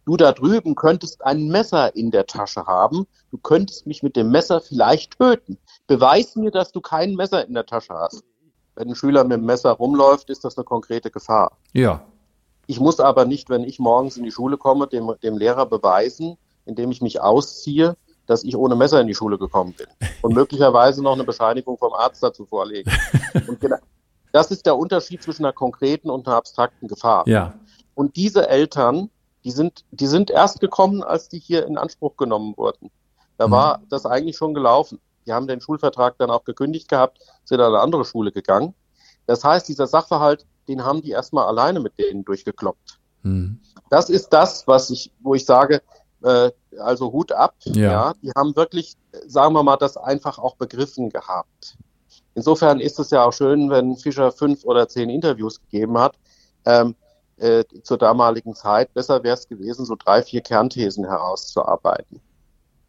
[0.04, 4.30] Du da drüben könntest ein Messer in der Tasche haben, du könntest mich mit dem
[4.30, 5.58] Messer vielleicht töten.
[5.86, 8.24] Beweis mir, dass du kein Messer in der Tasche hast.
[8.74, 11.52] Wenn ein Schüler mit dem Messer rumläuft, ist das eine konkrete Gefahr.
[11.72, 12.02] Ja.
[12.66, 16.36] Ich muss aber nicht, wenn ich morgens in die Schule komme, dem, dem Lehrer beweisen,
[16.64, 19.86] indem ich mich ausziehe, dass ich ohne Messer in die Schule gekommen bin.
[20.22, 22.90] Und möglicherweise noch eine Bescheinigung vom Arzt dazu vorlegen.
[23.46, 23.76] Und genau,
[24.32, 27.28] das ist der Unterschied zwischen einer konkreten und einer abstrakten Gefahr.
[27.28, 27.54] Ja.
[27.94, 29.10] Und diese Eltern,
[29.44, 32.90] die sind, die sind erst gekommen, als die hier in Anspruch genommen wurden.
[33.38, 33.52] Da mhm.
[33.52, 35.00] war das eigentlich schon gelaufen.
[35.26, 38.74] Die haben den Schulvertrag dann auch gekündigt gehabt, sind an eine andere Schule gegangen.
[39.26, 42.98] Das heißt, dieser Sachverhalt, den haben die erstmal alleine mit denen durchgekloppt.
[43.22, 43.60] Mhm.
[43.90, 45.82] Das ist das, was ich, wo ich sage,
[46.22, 47.54] äh, also Hut ab.
[47.64, 47.82] Ja.
[47.82, 48.14] ja.
[48.22, 51.76] Die haben wirklich, sagen wir mal, das einfach auch begriffen gehabt.
[52.34, 56.16] Insofern ist es ja auch schön, wenn Fischer fünf oder zehn Interviews gegeben hat.
[56.64, 56.94] Ähm,
[57.42, 58.94] äh, zur damaligen Zeit.
[58.94, 62.20] Besser wäre es gewesen, so drei, vier Kernthesen herauszuarbeiten.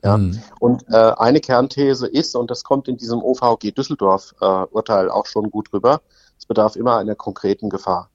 [0.03, 0.17] Ja.
[0.17, 0.41] Mhm.
[0.59, 5.49] Und äh, eine Kernthese ist, und das kommt in diesem OVG Düsseldorf-Urteil äh, auch schon
[5.49, 6.01] gut rüber,
[6.37, 8.09] es bedarf immer einer konkreten Gefahr.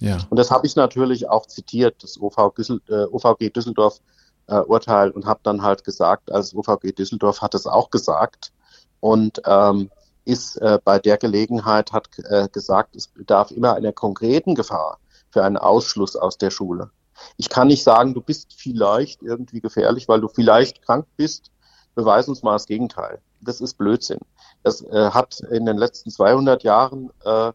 [0.00, 0.18] Ja.
[0.28, 4.00] Und das habe ich natürlich auch zitiert, das OVG, Düssel, äh, OVG Düsseldorf
[4.48, 8.52] äh, Urteil und habe dann halt gesagt, als OVG Düsseldorf hat es auch gesagt
[9.00, 9.90] und ähm,
[10.26, 12.10] ist äh, bei der Gelegenheit hat
[12.52, 14.98] gesagt, es bedarf immer einer konkreten Gefahr.
[15.34, 16.90] Für einen Ausschluss aus der Schule.
[17.36, 21.50] Ich kann nicht sagen, du bist vielleicht irgendwie gefährlich, weil du vielleicht krank bist.
[21.96, 23.20] Beweis uns mal das Gegenteil.
[23.40, 24.20] Das ist Blödsinn.
[24.62, 27.52] Das äh, hat in den letzten 200 Jahren äh,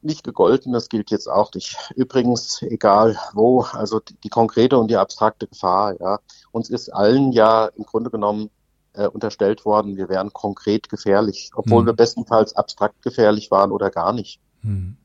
[0.00, 0.72] nicht gegolten.
[0.72, 1.76] Das gilt jetzt auch nicht.
[1.94, 6.00] Übrigens, egal wo, also die, die konkrete und die abstrakte Gefahr.
[6.00, 6.18] Ja,
[6.50, 8.50] uns ist allen ja im Grunde genommen
[8.94, 11.86] äh, unterstellt worden, wir wären konkret gefährlich, obwohl hm.
[11.86, 14.40] wir bestenfalls abstrakt gefährlich waren oder gar nicht.
[14.62, 14.96] Hm.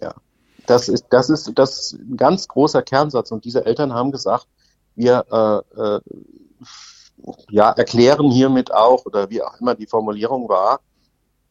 [0.00, 0.14] Ja,
[0.66, 3.30] das ist, das ist, das ist ein ganz großer Kernsatz.
[3.30, 4.46] Und diese Eltern haben gesagt,
[4.94, 5.24] wir
[5.76, 6.00] äh, äh,
[7.50, 10.80] ja, erklären hiermit auch, oder wie auch immer die Formulierung war,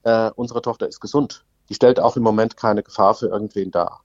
[0.04, 1.46] äh, unsere Tochter ist gesund.
[1.70, 4.02] Die stellt auch im Moment keine Gefahr für irgendwen dar.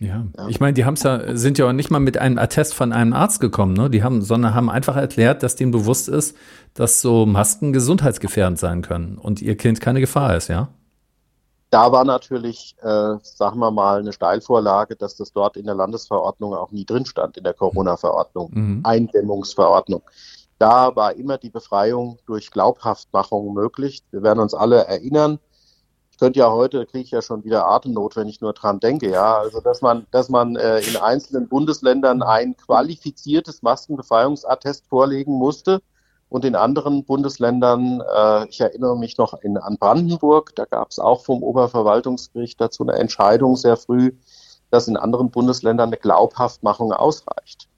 [0.00, 0.26] Ja.
[0.36, 0.48] ja.
[0.48, 3.40] Ich meine, die ja, sind ja auch nicht mal mit einem Attest von einem Arzt
[3.40, 3.90] gekommen, ne?
[3.90, 6.36] Die haben, sondern haben einfach erklärt, dass denen bewusst ist,
[6.74, 10.68] dass so Masken gesundheitsgefährdend sein können und ihr Kind keine Gefahr ist, ja?
[11.70, 16.54] Da war natürlich, äh, sagen wir mal, eine Steilvorlage, dass das dort in der Landesverordnung
[16.54, 18.80] auch nie drin stand, in der Corona-Verordnung, mhm.
[18.84, 20.02] Eindämmungsverordnung.
[20.58, 24.02] Da war immer die Befreiung durch Glaubhaftmachung möglich.
[24.10, 25.38] Wir werden uns alle erinnern,
[26.18, 29.38] könnte ja heute, kriege ich ja schon wieder Atemnot, wenn ich nur dran denke, ja.
[29.38, 35.80] Also dass man, dass man äh, in einzelnen Bundesländern ein qualifiziertes Maskenbefreiungsattest vorlegen musste
[36.28, 40.98] und in anderen Bundesländern, äh, ich erinnere mich noch in, an Brandenburg, da gab es
[40.98, 44.12] auch vom Oberverwaltungsgericht dazu eine Entscheidung sehr früh,
[44.70, 47.68] dass in anderen Bundesländern eine Glaubhaftmachung ausreicht.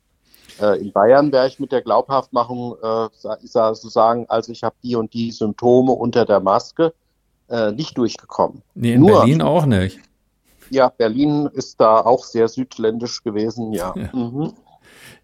[0.60, 3.08] Äh, in Bayern wäre ich mit der Glaubhaftmachung äh,
[3.44, 6.92] sozusagen, also ich habe die und die Symptome unter der Maske,
[7.48, 8.62] äh, nicht durchgekommen.
[8.74, 9.98] Nee, in Nur, Berlin auch nicht.
[10.70, 13.92] Ja, Berlin ist da auch sehr südländisch gewesen, ja.
[13.96, 14.52] Ja, mhm.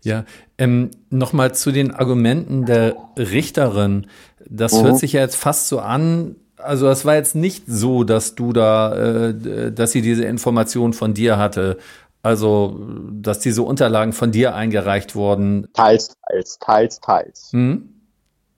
[0.06, 0.24] Ja.
[0.58, 4.06] Ähm, nochmal zu den Argumenten der Richterin.
[4.48, 4.84] Das mhm.
[4.84, 8.52] hört sich ja jetzt fast so an, also es war jetzt nicht so, dass du
[8.52, 11.78] da, äh, dass sie diese Information von dir hatte.
[12.22, 12.80] Also,
[13.12, 15.68] dass diese Unterlagen von dir eingereicht wurden.
[15.74, 17.52] Teils, teils, teils, teils.
[17.52, 17.96] Mhm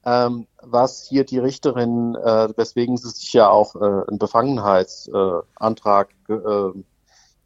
[0.08, 6.34] ähm, was hier die Richterin, äh, weswegen sie sich ja auch äh, einen Befangenheitsantrag äh,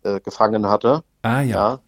[0.09, 1.03] äh, gefangen hatte.
[1.23, 1.57] Ah ja.
[1.57, 1.81] ja.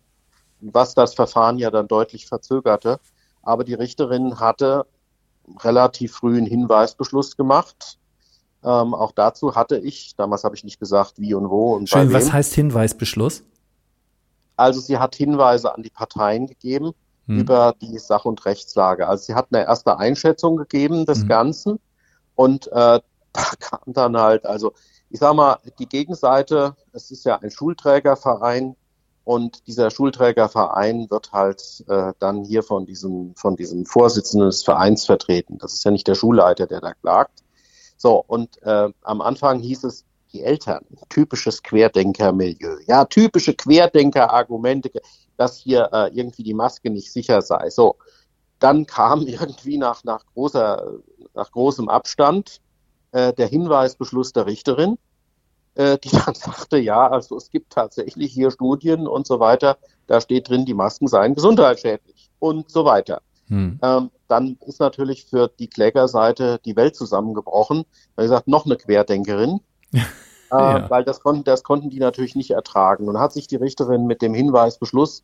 [0.73, 2.99] Was das Verfahren ja dann deutlich verzögerte.
[3.43, 4.87] Aber die Richterin hatte
[5.61, 7.99] relativ früh einen Hinweisbeschluss gemacht.
[8.63, 12.13] Ähm, auch dazu hatte ich, damals habe ich nicht gesagt, wie und wo und Schön,
[12.13, 13.45] was heißt Hinweisbeschluss?
[14.57, 16.93] Also sie hat Hinweise an die Parteien gegeben,
[17.27, 17.39] hm.
[17.41, 19.07] über die Sach- und Rechtslage.
[19.07, 21.29] Also sie hat eine erste Einschätzung gegeben des hm.
[21.29, 21.81] Ganzen
[22.37, 23.01] und äh,
[23.35, 24.73] da kam dann halt, also
[25.11, 28.77] ich sag mal, die Gegenseite, es ist ja ein Schulträgerverein
[29.25, 35.07] und dieser Schulträgerverein wird halt äh, dann hier von diesem, von diesem Vorsitzenden des Vereins
[35.07, 35.59] vertreten.
[35.59, 37.43] Das ist ja nicht der Schulleiter, der da klagt.
[37.97, 42.79] So, und äh, am Anfang hieß es, die Eltern, typisches Querdenkermilieu.
[42.87, 44.91] Ja, typische Querdenker-Argumente
[45.37, 47.71] dass hier äh, irgendwie die Maske nicht sicher sei.
[47.71, 47.97] So,
[48.59, 50.99] dann kam irgendwie nach, nach, großer,
[51.35, 52.61] nach großem Abstand
[53.13, 54.99] äh, der Hinweisbeschluss der Richterin,
[55.77, 60.49] die dann sagte, ja, also es gibt tatsächlich hier Studien und so weiter, da steht
[60.49, 63.23] drin, die Masken seien gesundheitsschädlich und so weiter.
[63.49, 63.79] Hm.
[63.83, 67.85] Ähm, dann ist natürlich für die Klägerseite die Welt zusammengebrochen.
[68.17, 69.61] Weil gesagt, noch eine Querdenkerin.
[69.93, 70.01] äh,
[70.51, 70.91] ja.
[70.91, 73.09] weil das konnten, das konnten die natürlich nicht ertragen.
[73.09, 75.23] Und hat sich die Richterin mit dem Hinweisbeschluss,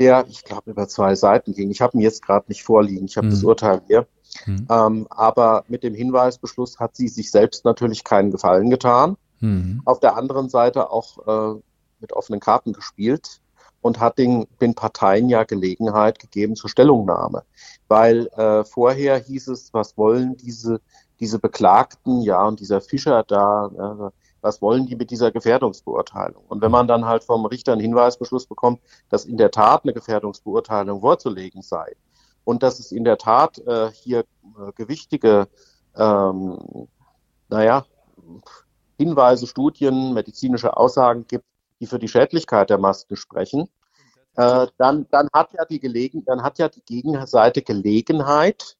[0.00, 3.16] der, ich glaube, über zwei Seiten ging, ich habe ihn jetzt gerade nicht vorliegen, ich
[3.16, 3.32] habe mhm.
[3.32, 4.06] das Urteil hier,
[4.46, 4.66] mhm.
[4.70, 9.16] ähm, aber mit dem Hinweisbeschluss hat sie sich selbst natürlich keinen Gefallen getan.
[9.42, 9.82] Mhm.
[9.84, 11.60] Auf der anderen Seite auch äh,
[12.00, 13.40] mit offenen Karten gespielt
[13.82, 17.42] und hat den, den Parteien ja Gelegenheit gegeben zur Stellungnahme.
[17.88, 20.80] Weil äh, vorher hieß es, was wollen diese,
[21.20, 26.44] diese Beklagten, ja, und dieser Fischer da, äh, was wollen die mit dieser Gefährdungsbeurteilung?
[26.48, 29.92] Und wenn man dann halt vom Richter einen Hinweisbeschluss bekommt, dass in der Tat eine
[29.92, 31.96] Gefährdungsbeurteilung vorzulegen sei
[32.44, 35.48] und dass es in der Tat äh, hier äh, gewichtige,
[35.96, 36.88] ähm,
[37.48, 37.84] naja,
[38.98, 41.44] Hinweise, Studien, medizinische Aussagen gibt,
[41.80, 43.68] die für die Schädlichkeit der Masken sprechen,
[44.36, 48.76] äh, dann, dann hat ja die Gelegen, dann hat ja die Gegenseite Gelegenheit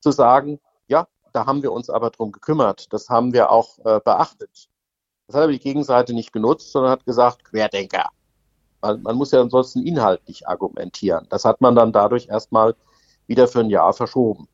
[0.00, 4.00] zu sagen, ja, da haben wir uns aber drum gekümmert, das haben wir auch äh,
[4.04, 4.68] beachtet.
[5.26, 8.08] Das hat aber die Gegenseite nicht genutzt, sondern hat gesagt, Querdenker.
[8.82, 11.26] Man, man muss ja ansonsten inhaltlich argumentieren.
[11.30, 12.76] Das hat man dann dadurch erstmal
[13.26, 14.46] wieder für ein Jahr verschoben.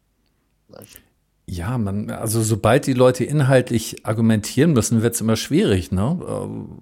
[1.46, 6.18] Ja, man, also sobald die Leute inhaltlich argumentieren müssen, wird es immer schwierig, ne?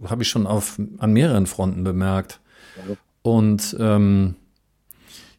[0.03, 2.41] Äh, Habe ich schon auf, an mehreren Fronten bemerkt.
[3.23, 4.37] Und ähm,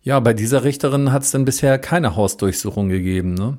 [0.02, 3.58] ja, bei dieser Richterin hat es dann bisher keine Hausdurchsuchung gegeben, ne?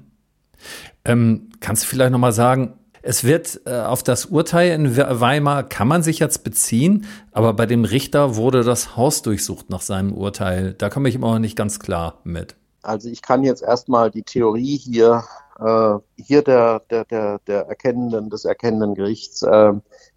[1.05, 5.89] Ähm, kannst du vielleicht nochmal sagen, Es wird äh, auf das Urteil in Weimar kann
[5.89, 10.75] man sich jetzt beziehen, aber bei dem Richter wurde das Haus durchsucht nach seinem Urteil.
[10.75, 12.57] Da komme ich immer noch nicht ganz klar mit.
[12.83, 15.25] Also ich kann jetzt erstmal die Theorie hier,
[15.61, 19.73] äh, hier der, der, der, der erkennenden, des erkennenden Gerichts äh,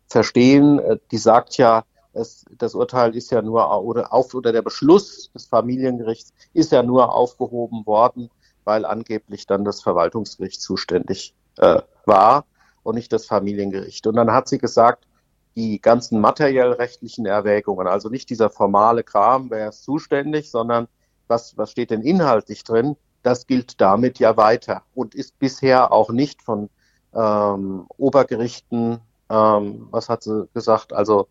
[0.07, 0.79] verstehen.
[0.79, 5.31] Äh, die sagt ja, es, das Urteil ist ja nur oder auf oder der Beschluss
[5.33, 8.29] des Familiengerichts ist ja nur aufgehoben worden,
[8.63, 12.45] weil angeblich dann das Verwaltungsgericht zuständig äh, war
[12.83, 14.05] und nicht das Familiengericht.
[14.07, 15.07] Und dann hat sie gesagt,
[15.55, 20.87] die ganzen materiell-rechtlichen Erwägungen, also nicht dieser formale Kram, wer ist zuständig, sondern
[21.27, 26.11] was, was steht denn inhaltlich drin, das gilt damit ja weiter und ist bisher auch
[26.11, 26.69] nicht von
[27.13, 31.27] ähm, Obergerichten, ähm, was hat sie gesagt, also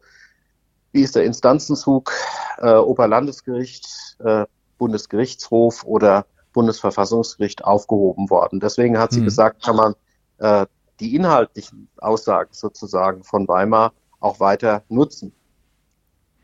[0.92, 2.12] wie ist der Instanzenzug,
[2.58, 4.46] äh, Oberlandesgericht, äh,
[4.78, 8.60] Bundesgerichtshof oder Bundesverfassungsgericht aufgehoben worden.
[8.60, 9.24] Deswegen hat sie hm.
[9.24, 9.94] gesagt, kann man
[10.38, 10.66] äh,
[11.00, 15.32] die inhaltlichen Aussagen sozusagen von Weimar auch weiter nutzen.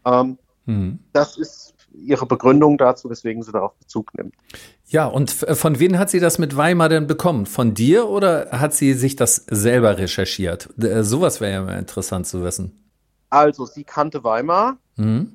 [0.04, 0.98] Ähm, hm.
[1.12, 4.34] Das ist ihre Begründung dazu, weswegen sie darauf Bezug nimmt.
[4.86, 7.46] Ja, und von wem hat sie das mit Weimar denn bekommen?
[7.46, 10.68] Von dir oder hat sie sich das selber recherchiert?
[10.82, 12.72] Äh, sowas wäre ja mal interessant zu wissen.
[13.30, 14.78] Also, sie kannte Weimar.
[14.96, 15.32] Mhm.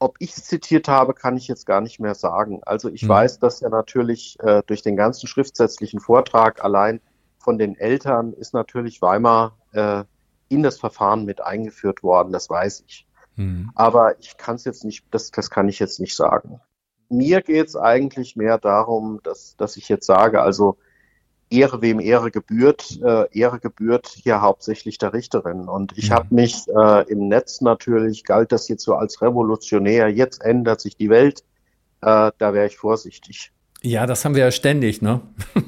[0.00, 2.60] Ob ich es zitiert habe, kann ich jetzt gar nicht mehr sagen.
[2.64, 3.08] Also ich mhm.
[3.08, 7.00] weiß, dass ja natürlich äh, durch den ganzen schriftsätzlichen Vortrag allein
[7.38, 10.04] von den Eltern ist natürlich Weimar äh,
[10.48, 13.07] in das Verfahren mit eingeführt worden, das weiß ich.
[13.38, 13.70] Mhm.
[13.74, 16.60] Aber ich kann es jetzt nicht, das, das kann ich jetzt nicht sagen.
[17.08, 20.76] Mir geht es eigentlich mehr darum, dass, dass ich jetzt sage, also
[21.50, 25.68] Ehre wem Ehre gebührt, äh, Ehre gebührt hier hauptsächlich der Richterin.
[25.68, 26.14] Und ich mhm.
[26.14, 30.96] habe mich äh, im Netz natürlich, galt das jetzt so als revolutionär, jetzt ändert sich
[30.96, 31.44] die Welt,
[32.02, 33.52] äh, da wäre ich vorsichtig.
[33.80, 35.20] Ja, das haben wir ja ständig, ne?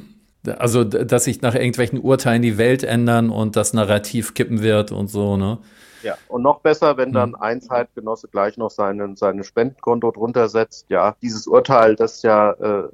[0.59, 5.09] also, dass sich nach irgendwelchen Urteilen die Welt ändern und das Narrativ kippen wird und
[5.09, 5.59] so, ne?
[6.03, 7.37] Ja, und noch besser, wenn dann mhm.
[7.37, 10.89] ein Zeitgenosse gleich noch seinen, seine Spendenkonto drunter setzt.
[10.89, 12.89] Ja, dieses Urteil, das ja äh,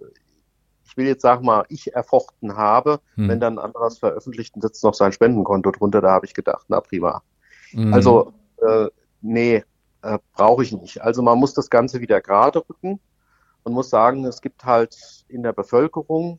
[0.86, 3.28] ich will jetzt sagen mal, ich erfochten habe, hm.
[3.28, 6.64] wenn dann ein anderes veröffentlicht und setzt noch sein Spendenkonto drunter, da habe ich gedacht,
[6.68, 7.22] na prima.
[7.72, 7.92] Hm.
[7.92, 8.32] Also,
[8.66, 8.86] äh,
[9.20, 9.62] nee,
[10.00, 11.02] äh, brauche ich nicht.
[11.02, 12.98] Also man muss das Ganze wieder gerade rücken
[13.64, 14.96] und muss sagen, es gibt halt
[15.28, 16.38] in der Bevölkerung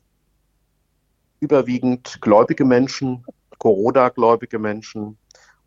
[1.39, 3.25] überwiegend gläubige Menschen,
[3.60, 5.17] Corona-gläubige Menschen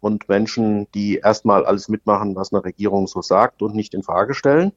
[0.00, 4.34] und Menschen, die erstmal alles mitmachen, was eine Regierung so sagt und nicht in Frage
[4.34, 4.72] stellen.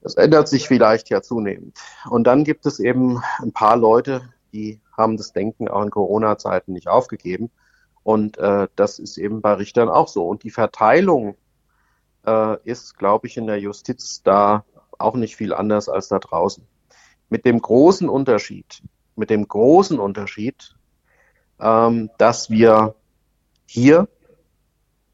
[0.00, 1.78] Das ändert sich vielleicht ja zunehmend.
[2.08, 6.72] Und dann gibt es eben ein paar Leute, die haben das Denken auch in Corona-Zeiten
[6.72, 7.50] nicht aufgegeben.
[8.02, 10.26] Und äh, das ist eben bei Richtern auch so.
[10.26, 11.36] Und die Verteilung
[12.26, 14.64] äh, ist, glaube ich, in der Justiz da
[14.98, 16.64] auch nicht viel anders als da draußen.
[17.28, 18.82] Mit dem großen Unterschied,
[19.16, 20.74] mit dem großen Unterschied,
[21.60, 22.94] ähm, dass wir
[23.68, 24.08] hier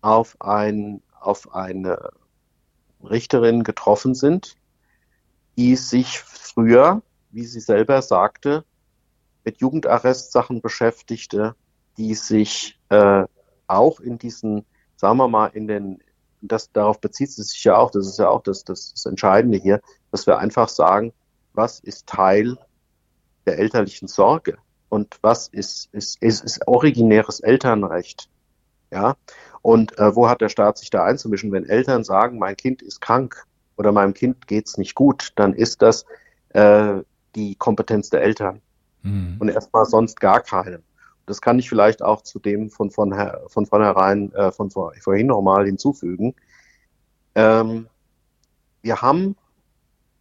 [0.00, 2.10] auf, ein, auf eine
[3.02, 4.56] Richterin getroffen sind,
[5.56, 8.64] die sich früher, wie sie selber sagte,
[9.44, 11.56] mit Jugendarrestsachen beschäftigte,
[11.98, 13.24] die sich äh,
[13.66, 14.64] auch in diesen,
[14.96, 16.00] sagen wir mal, in den,
[16.40, 19.58] das darauf bezieht sie sich ja auch, das ist ja auch das, das, das Entscheidende
[19.58, 19.80] hier,
[20.12, 21.12] dass wir einfach sagen,
[21.54, 22.56] was ist Teil
[23.46, 28.28] der elterlichen Sorge und was ist, ist, ist, ist originäres Elternrecht.
[28.90, 29.16] Ja,
[29.62, 33.00] und äh, wo hat der Staat sich da einzumischen, wenn Eltern sagen, mein Kind ist
[33.00, 33.44] krank
[33.76, 36.04] oder meinem Kind geht's nicht gut, dann ist das
[36.50, 37.02] äh,
[37.34, 38.60] die Kompetenz der Eltern
[39.02, 39.36] mhm.
[39.40, 40.82] und erstmal sonst gar keine.
[41.26, 43.14] Das kann ich vielleicht auch zu dem von, von,
[43.46, 46.34] von vornherein, äh, von vor, vorhin nochmal hinzufügen.
[47.34, 47.88] Ähm,
[48.82, 49.36] wir haben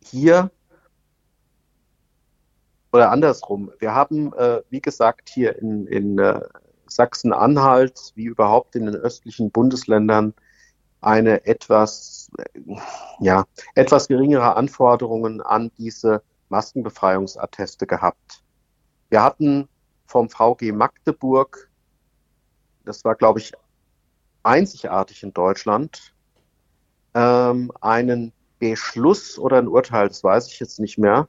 [0.03, 0.49] hier
[2.93, 6.41] oder andersrum, wir haben, äh, wie gesagt, hier in, in äh,
[6.95, 10.33] Sachsen-Anhalt, wie überhaupt in den östlichen Bundesländern,
[11.01, 12.31] eine etwas,
[13.19, 18.43] ja, etwas geringere Anforderungen an diese Maskenbefreiungsatteste gehabt.
[19.09, 19.67] Wir hatten
[20.05, 21.69] vom VG Magdeburg,
[22.85, 23.53] das war, glaube ich,
[24.43, 26.13] einzigartig in Deutschland,
[27.13, 31.27] ähm, einen Beschluss oder ein Urteil, das weiß ich jetzt nicht mehr,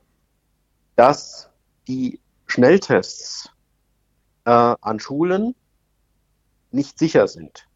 [0.97, 1.51] dass
[1.89, 3.51] die Schnelltests
[4.45, 5.55] äh, an Schulen
[6.71, 7.69] nicht sicher sind.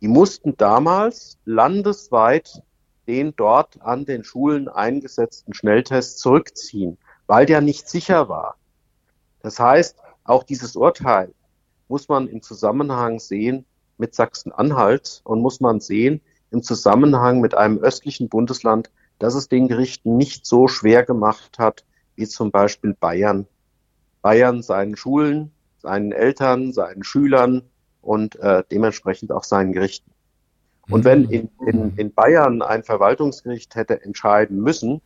[0.00, 2.62] Die mussten damals landesweit
[3.06, 8.56] den dort an den Schulen eingesetzten Schnelltest zurückziehen, weil der nicht sicher war.
[9.40, 11.32] Das heißt, auch dieses Urteil
[11.88, 13.64] muss man im Zusammenhang sehen
[13.96, 16.20] mit Sachsen-Anhalt und muss man sehen
[16.50, 21.84] im Zusammenhang mit einem östlichen Bundesland, dass es den Gerichten nicht so schwer gemacht hat,
[22.14, 23.46] wie zum Beispiel Bayern.
[24.22, 25.50] Bayern seinen Schulen,
[25.88, 27.62] seinen Eltern, seinen Schülern
[28.02, 30.10] und äh, dementsprechend auch seinen Gerichten.
[30.90, 35.00] Und wenn in, in, in Bayern ein Verwaltungsgericht hätte entscheiden müssen,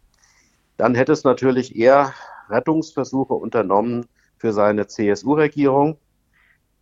[0.77, 2.13] dann hätte es natürlich eher
[2.49, 4.07] Rettungsversuche unternommen
[4.39, 5.99] für seine CSU-Regierung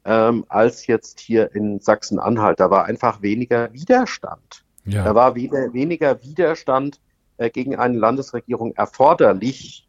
[0.06, 2.58] ähm, als jetzt hier in Sachsen-Anhalt.
[2.58, 4.64] Da war einfach weniger Widerstand.
[4.86, 5.04] Ja.
[5.04, 7.00] Da war wieder, weniger Widerstand
[7.36, 9.86] äh, gegen eine Landesregierung erforderlich,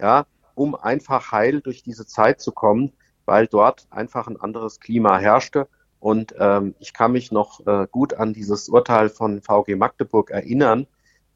[0.00, 0.24] ja,
[0.54, 2.92] um einfach heil durch diese Zeit zu kommen,
[3.26, 5.68] weil dort einfach ein anderes Klima herrschte.
[5.98, 10.86] Und ähm, ich kann mich noch äh, gut an dieses Urteil von VG Magdeburg erinnern.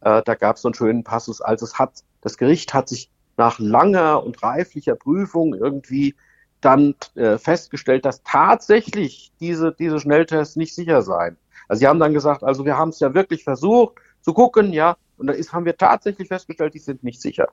[0.00, 3.10] Äh, da gab es so einen schönen Passus, also es hat, das Gericht hat sich
[3.36, 6.14] nach langer und reiflicher Prüfung irgendwie
[6.60, 11.36] dann äh, festgestellt, dass tatsächlich diese, diese Schnelltests nicht sicher seien.
[11.68, 14.96] Also sie haben dann gesagt, also wir haben es ja wirklich versucht zu gucken, ja,
[15.16, 17.48] und da ist, haben wir tatsächlich festgestellt, die sind nicht sicher.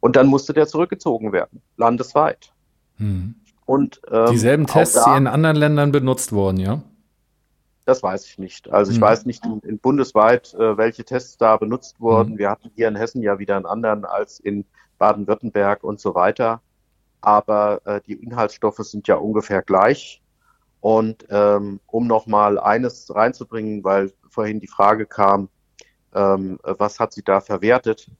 [0.00, 2.52] Und dann musste der zurückgezogen werden, landesweit.
[2.96, 3.34] Hm.
[3.64, 6.82] Und, ähm, Dieselben Tests, da, die in anderen Ländern benutzt wurden, ja?
[7.84, 8.70] Das weiß ich nicht.
[8.70, 9.02] Also ich hm.
[9.02, 12.32] weiß nicht in, in bundesweit, äh, welche Tests da benutzt wurden.
[12.32, 12.38] Hm.
[12.38, 14.64] Wir hatten hier in Hessen ja wieder einen anderen als in
[14.98, 16.60] Baden-Württemberg und so weiter
[17.22, 20.20] aber äh, die Inhaltsstoffe sind ja ungefähr gleich.
[20.80, 25.48] Und ähm, um nochmal eines reinzubringen, weil vorhin die Frage kam,
[26.12, 28.10] ähm, was hat sie da verwertet?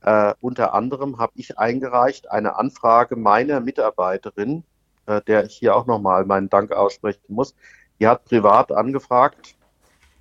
[0.00, 4.64] Äh, unter anderem habe ich eingereicht eine Anfrage meiner Mitarbeiterin,
[5.06, 7.54] äh, der ich hier auch nochmal meinen Dank aussprechen muss.
[8.00, 9.56] Die hat privat angefragt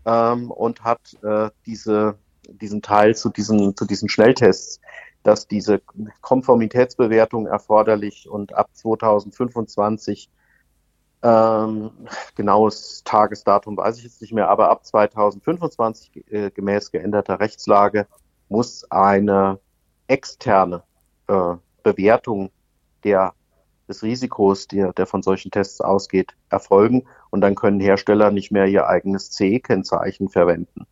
[0.06, 2.18] ähm, und hat äh, diese,
[2.48, 4.80] diesen Teil zu diesen, zu diesen Schnelltests
[5.26, 5.82] dass diese
[6.22, 10.30] Konformitätsbewertung erforderlich und ab 2025
[11.24, 11.90] ähm,
[12.36, 18.06] genaues Tagesdatum weiß ich jetzt nicht mehr, aber ab 2025 äh, gemäß geänderter Rechtslage
[18.50, 19.60] muss eine
[20.08, 20.84] externe
[21.26, 22.52] äh, Bewertung
[23.04, 23.34] der,
[23.88, 28.66] des Risikos, der, der von solchen Tests ausgeht, erfolgen und dann können Hersteller nicht mehr
[28.66, 30.86] ihr eigenes CE-Kennzeichen verwenden.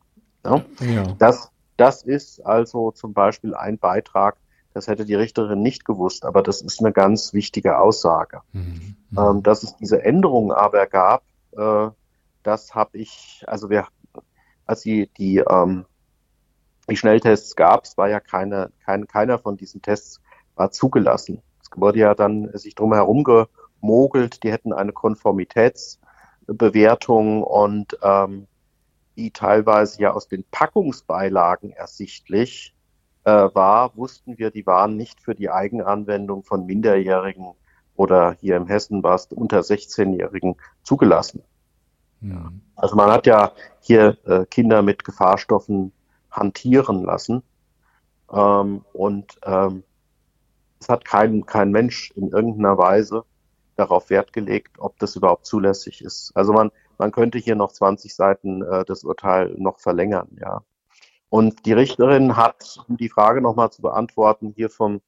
[0.46, 0.64] Ja?
[0.80, 1.04] Ja.
[1.18, 4.38] Das das ist also zum Beispiel ein Beitrag,
[4.74, 8.42] das hätte die Richterin nicht gewusst, aber das ist eine ganz wichtige Aussage.
[8.52, 8.96] Mhm.
[9.18, 11.90] Ähm, dass es diese Änderungen aber gab, äh,
[12.44, 13.88] das habe ich, also wir,
[14.66, 15.86] als die, die, ähm,
[16.90, 20.22] die Schnelltests gab, es war ja keine, kein, keiner von diesen Tests
[20.56, 21.42] war zugelassen.
[21.80, 28.48] Wurde ja dann sich drum herum gemogelt, die hätten eine Konformitätsbewertung und ähm,
[29.16, 32.74] die teilweise ja aus den Packungsbeilagen ersichtlich
[33.26, 37.54] äh, war, wussten wir, die waren nicht für die Eigenanwendung von Minderjährigen
[37.96, 41.44] oder hier im Hessen war es unter 16-Jährigen zugelassen.
[42.22, 42.52] Ja.
[42.76, 43.52] Also man hat ja
[43.82, 45.92] hier äh, Kinder mit Gefahrstoffen
[46.32, 47.44] hantieren lassen
[48.32, 49.84] ähm, und ähm,
[50.84, 53.24] es hat kein, kein Mensch in irgendeiner Weise
[53.76, 56.32] darauf Wert gelegt, ob das überhaupt zulässig ist.
[56.36, 60.62] Also man, man könnte hier noch 20 Seiten äh, das Urteil noch verlängern, ja.
[61.30, 65.02] Und die Richterin hat, um die Frage nochmal zu beantworten, hier vom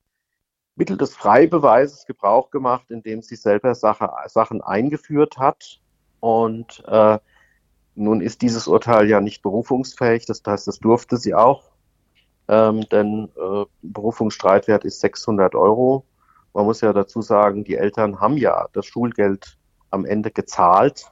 [0.76, 5.82] Mittel des Freibeweises Gebrauch gemacht, indem sie selber Sache, Sachen eingeführt hat.
[6.22, 7.20] Und äh,
[7.94, 11.75] nun ist dieses Urteil ja nicht berufungsfähig, das heißt, das durfte sie auch,
[12.48, 16.06] ähm, denn äh, Berufungsstreitwert ist 600 Euro.
[16.54, 19.58] Man muss ja dazu sagen, die Eltern haben ja das Schulgeld
[19.90, 21.12] am Ende gezahlt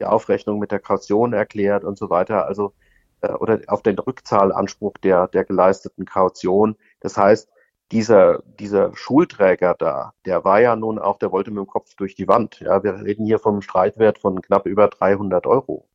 [0.00, 2.72] die Aufrechnung mit der Kaution erklärt und so weiter, also
[3.20, 6.76] äh, oder auf den Rückzahlanspruch der, der geleisteten Kaution.
[7.00, 7.48] Das heißt,
[7.92, 12.14] dieser, dieser Schulträger da, der war ja nun auch, der wollte mit dem Kopf durch
[12.14, 12.60] die Wand.
[12.60, 15.88] Ja, wir reden hier vom Streitwert von knapp über 300 Euro.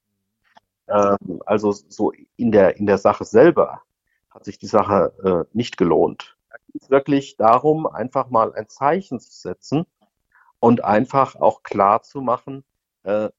[0.88, 3.82] Ähm, also so in der, in der Sache selber
[4.32, 6.38] hat sich die Sache äh, nicht gelohnt.
[6.50, 9.86] Da geht es wirklich darum, einfach mal ein Zeichen zu setzen
[10.60, 12.64] und einfach auch klar zu machen,
[13.04, 13.30] äh,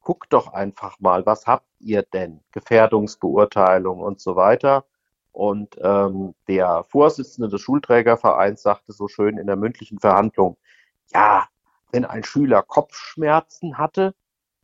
[0.00, 2.40] guckt doch einfach mal, was habt ihr denn?
[2.52, 4.84] Gefährdungsbeurteilung und so weiter.
[5.32, 10.56] Und ähm, der Vorsitzende des Schulträgervereins sagte so schön in der mündlichen Verhandlung,
[11.12, 11.48] ja,
[11.92, 14.14] wenn ein Schüler Kopfschmerzen hatte,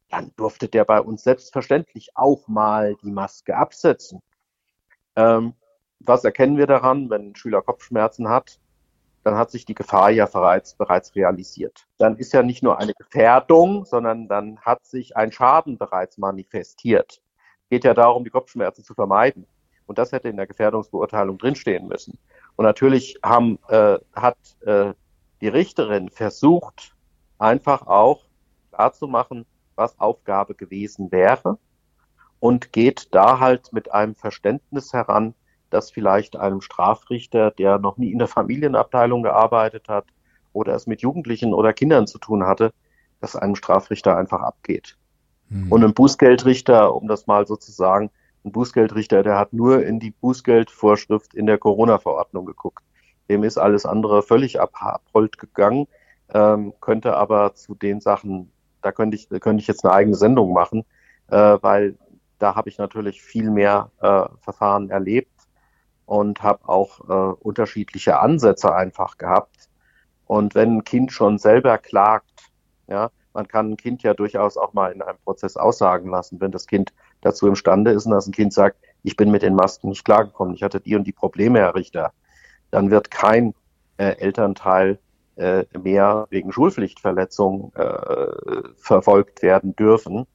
[0.09, 4.23] dann durfte der bei uns selbstverständlich auch mal die Maske absetzen.
[5.17, 5.55] Ähm,
[6.01, 8.61] was erkennen wir daran, wenn ein Schüler Kopfschmerzen hat?
[9.27, 11.89] dann hat sich die Gefahr ja bereits, bereits realisiert.
[11.99, 17.21] Dann ist ja nicht nur eine Gefährdung, sondern dann hat sich ein Schaden bereits manifestiert.
[17.69, 19.45] Geht ja darum, die Kopfschmerzen zu vermeiden.
[19.87, 22.21] Und das hätte in der Gefährdungsbeurteilung drinstehen müssen.
[22.55, 24.93] Und natürlich haben, äh, hat äh,
[25.41, 26.95] die Richterin versucht,
[27.37, 28.27] einfach auch
[28.71, 29.45] klarzumachen,
[29.75, 31.59] was Aufgabe gewesen wäre
[32.41, 35.35] und geht da halt mit einem Verständnis heran,
[35.71, 40.07] das vielleicht einem Strafrichter, der noch nie in der Familienabteilung gearbeitet hat
[40.53, 42.73] oder es mit Jugendlichen oder Kindern zu tun hatte,
[43.21, 44.97] dass einem Strafrichter einfach abgeht.
[45.49, 45.73] Mhm.
[45.73, 48.11] Und ein Bußgeldrichter, um das mal so zu sagen,
[48.45, 52.85] ein Bußgeldrichter, der hat nur in die Bußgeldvorschrift in der Corona-Verordnung geguckt.
[53.29, 55.89] Dem ist alles andere völlig abhold gegangen,
[56.33, 60.53] ähm, könnte aber zu den Sachen, da könnte ich, könnte ich jetzt eine eigene Sendung
[60.53, 60.85] machen,
[61.29, 61.97] äh, weil
[62.39, 65.33] da habe ich natürlich viel mehr äh, Verfahren erlebt
[66.05, 69.69] und habe auch äh, unterschiedliche Ansätze einfach gehabt.
[70.27, 72.51] Und wenn ein Kind schon selber klagt,
[72.89, 76.53] ja, man kann ein Kind ja durchaus auch mal in einem Prozess aussagen lassen, wenn
[76.53, 79.91] das Kind dazu imstande ist und das ein Kind sagt, ich bin mit den Masken
[79.91, 82.13] nicht klargekommen, ich hatte die und die Probleme, Herr Richter,
[82.71, 83.55] dann wird kein
[83.99, 84.99] äh, Elternteil
[85.37, 90.27] äh, mehr wegen Schulpflichtverletzung äh, verfolgt werden dürfen.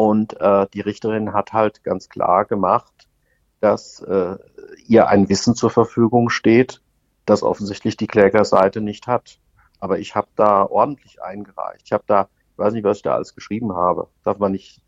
[0.00, 3.06] Und äh, die Richterin hat halt ganz klar gemacht,
[3.60, 4.38] dass äh,
[4.86, 6.80] ihr ein Wissen zur Verfügung steht,
[7.26, 9.38] das offensichtlich die Klägerseite nicht hat.
[9.78, 11.82] Aber ich habe da ordentlich eingereicht.
[11.84, 14.08] Ich habe da, ich weiß nicht, was ich da alles geschrieben habe.
[14.24, 14.80] Darf man nicht,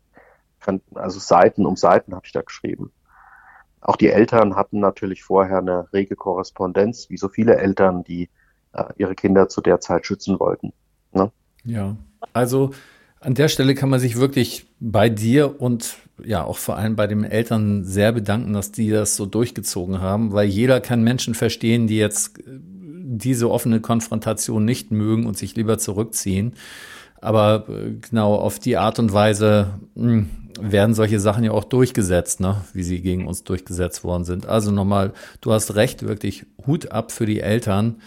[0.59, 2.91] kann, also Seiten um Seiten habe ich da geschrieben.
[3.81, 8.31] Auch die Eltern hatten natürlich vorher eine rege Korrespondenz, wie so viele Eltern, die
[8.71, 10.73] äh, ihre Kinder zu der Zeit schützen wollten.
[11.11, 11.31] Ne?
[11.65, 11.97] Ja,
[12.33, 12.71] also
[13.23, 17.07] an der Stelle kann man sich wirklich bei dir und ja auch vor allem bei
[17.07, 21.87] den Eltern sehr bedanken, dass die das so durchgezogen haben, weil jeder kann Menschen verstehen,
[21.87, 22.41] die jetzt äh,
[23.15, 26.53] diese offene Konfrontation nicht mögen und sich lieber zurückziehen.
[27.21, 31.63] Aber äh, genau auf die Art und Weise mh, hm, werden solche Sachen ja auch
[31.63, 32.61] durchgesetzt, ne?
[32.73, 34.45] wie sie gegen uns durchgesetzt worden sind.
[34.45, 38.01] Also nochmal, du hast recht, wirklich Hut ab für die Eltern.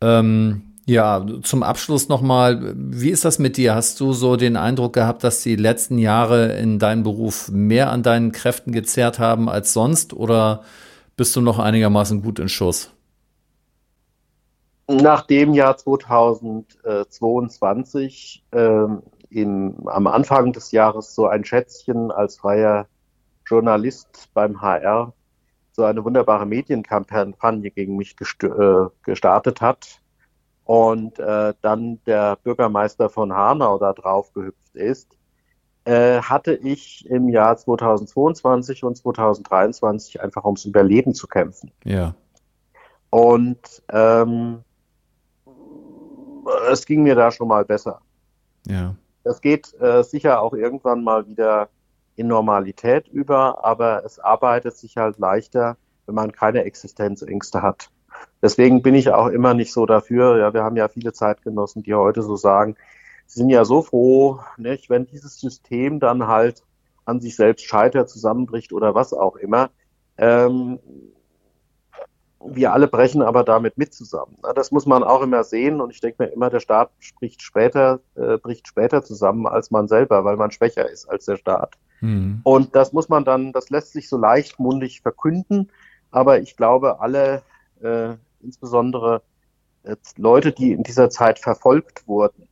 [0.00, 3.76] Ähm, ja, zum Abschluss nochmal, wie ist das mit dir?
[3.76, 8.02] Hast du so den Eindruck gehabt, dass die letzten Jahre in deinem Beruf mehr an
[8.02, 10.64] deinen Kräften gezerrt haben als sonst oder
[11.16, 12.90] bist du noch einigermaßen gut in Schuss?
[14.88, 18.86] Nach dem Jahr 2022, äh,
[19.30, 22.88] im, am Anfang des Jahres so ein Schätzchen als freier
[23.46, 25.12] Journalist beim HR
[25.70, 29.99] so eine wunderbare Medienkampagne gegen mich äh, gestartet hat
[30.70, 35.18] und äh, dann der Bürgermeister von Hanau da drauf gehüpft ist,
[35.84, 41.72] äh, hatte ich im Jahr 2022 und 2023 einfach ums Überleben zu kämpfen.
[41.82, 42.14] Ja.
[43.10, 44.62] Und ähm,
[46.70, 48.00] es ging mir da schon mal besser.
[48.68, 48.94] Ja.
[49.24, 51.68] Das geht äh, sicher auch irgendwann mal wieder
[52.14, 57.90] in Normalität über, aber es arbeitet sich halt leichter, wenn man keine Existenzängste hat.
[58.42, 60.38] Deswegen bin ich auch immer nicht so dafür.
[60.38, 62.76] Ja, wir haben ja viele Zeitgenossen, die heute so sagen,
[63.26, 66.62] sie sind ja so froh, nicht, wenn dieses System dann halt
[67.04, 69.70] an sich selbst scheitert, zusammenbricht oder was auch immer.
[70.16, 70.78] Ähm,
[72.42, 74.38] wir alle brechen aber damit mit zusammen.
[74.54, 78.00] Das muss man auch immer sehen und ich denke mir immer, der Staat spricht später,
[78.14, 81.76] äh, bricht später zusammen als man selber, weil man schwächer ist als der Staat.
[82.00, 82.40] Mhm.
[82.44, 85.70] Und das muss man dann, das lässt sich so leichtmundig verkünden,
[86.10, 87.42] aber ich glaube, alle,
[87.82, 89.22] äh, insbesondere
[89.82, 92.48] äh, Leute, die in dieser Zeit verfolgt wurden,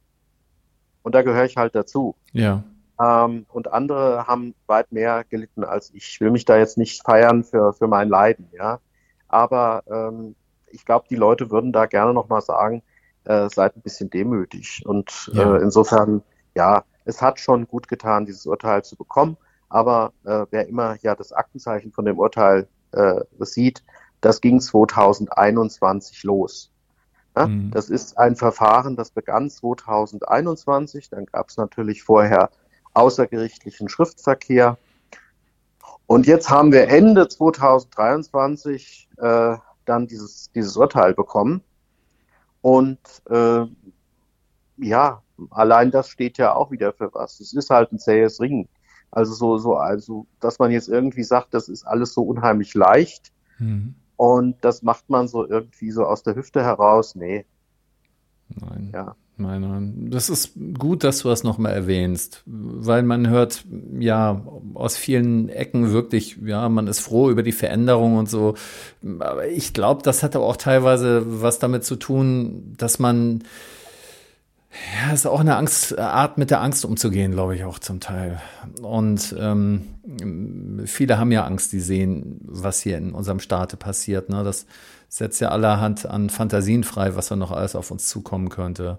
[1.02, 2.16] und da gehöre ich halt dazu.
[2.32, 2.64] Ja.
[3.00, 6.08] Ähm, und andere haben weit mehr gelitten als ich.
[6.08, 8.80] Ich will mich da jetzt nicht feiern für, für mein Leiden, ja.
[9.26, 10.34] Aber ähm,
[10.66, 12.82] ich glaube, die Leute würden da gerne nochmal sagen,
[13.24, 14.82] äh, seid ein bisschen demütig.
[14.84, 15.56] Und ja.
[15.56, 16.22] äh, insofern,
[16.54, 19.38] ja, es hat schon gut getan, dieses Urteil zu bekommen.
[19.70, 23.82] Aber äh, wer immer ja das Aktenzeichen von dem Urteil äh, sieht,
[24.20, 26.70] das ging 2021 los.
[27.36, 27.70] Ja, mhm.
[27.70, 31.10] Das ist ein Verfahren, das begann 2021.
[31.10, 32.50] Dann gab es natürlich vorher
[32.94, 34.78] außergerichtlichen Schriftverkehr.
[36.06, 41.62] Und jetzt haben wir Ende 2023 äh, dann dieses, dieses Urteil bekommen.
[42.60, 42.98] Und
[43.30, 43.66] äh,
[44.78, 47.40] ja, allein das steht ja auch wieder für was.
[47.40, 48.68] Es ist halt ein zähes Ringen.
[49.10, 53.32] Also so, so, also, dass man jetzt irgendwie sagt, das ist alles so unheimlich leicht.
[53.58, 53.94] Mhm.
[54.18, 57.14] Und das macht man so irgendwie so aus der Hüfte heraus.
[57.14, 57.46] Nee.
[58.48, 58.90] Nein.
[58.92, 59.14] Ja.
[59.36, 60.10] Nein, nein.
[60.10, 63.64] Das ist gut, dass du das nochmal erwähnst, weil man hört
[63.96, 64.42] ja
[64.74, 68.54] aus vielen Ecken wirklich, ja, man ist froh über die Veränderung und so.
[69.20, 73.44] Aber ich glaube, das hat auch teilweise was damit zu tun, dass man
[74.94, 78.40] ja, ist auch eine Angst, Art mit der Angst umzugehen, glaube ich auch zum Teil.
[78.82, 79.88] Und ähm,
[80.86, 84.28] viele haben ja Angst, die sehen, was hier in unserem Staate passiert.
[84.28, 84.44] Ne?
[84.44, 84.66] Das
[85.08, 88.98] setzt ja allerhand an Fantasien frei, was da noch alles auf uns zukommen könnte.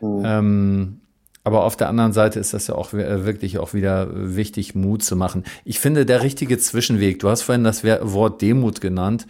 [0.00, 0.22] Mhm.
[0.24, 1.00] Ähm,
[1.44, 5.14] aber auf der anderen Seite ist das ja auch wirklich auch wieder wichtig, Mut zu
[5.14, 5.44] machen.
[5.66, 9.26] Ich finde, der richtige Zwischenweg, du hast vorhin das Wort Demut genannt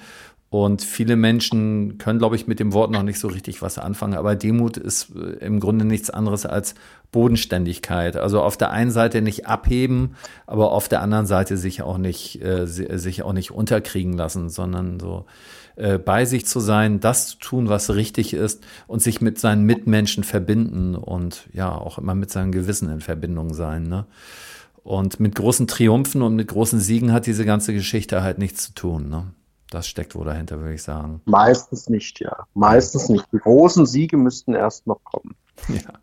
[0.54, 4.14] Und viele Menschen können, glaube ich, mit dem Wort noch nicht so richtig was anfangen.
[4.14, 6.76] Aber Demut ist äh, im Grunde nichts anderes als
[7.10, 8.16] Bodenständigkeit.
[8.16, 10.14] Also auf der einen Seite nicht abheben,
[10.46, 15.00] aber auf der anderen Seite sich auch nicht, äh, sich auch nicht unterkriegen lassen, sondern
[15.00, 15.26] so
[15.74, 19.64] äh, bei sich zu sein, das zu tun, was richtig ist und sich mit seinen
[19.64, 23.88] Mitmenschen verbinden und ja, auch immer mit seinem Gewissen in Verbindung sein.
[23.88, 24.06] Ne?
[24.84, 28.74] Und mit großen Triumphen und mit großen Siegen hat diese ganze Geschichte halt nichts zu
[28.74, 29.08] tun.
[29.08, 29.24] Ne?
[29.74, 31.20] Das steckt wohl dahinter, würde ich sagen.
[31.24, 32.46] Meistens nicht, ja.
[32.54, 33.26] Meistens nicht.
[33.32, 35.34] Die großen Siege müssten erst noch kommen.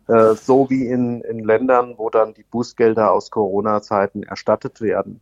[0.08, 0.30] Ja.
[0.30, 5.20] Äh, so wie in, in Ländern, wo dann die Bußgelder aus Corona-Zeiten erstattet werden.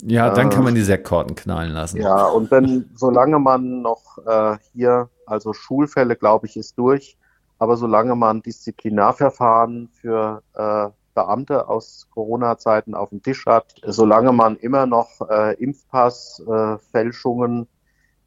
[0.00, 1.98] Ja, dann kann man die Sektkorten knallen lassen.
[1.98, 7.18] Ja, und wenn, solange man noch äh, hier, also Schulfälle, glaube ich, ist durch,
[7.58, 14.56] aber solange man Disziplinarverfahren für äh, Beamte aus Corona-Zeiten auf dem Tisch hat, solange man
[14.56, 17.66] immer noch äh, Impfpassfälschungen äh,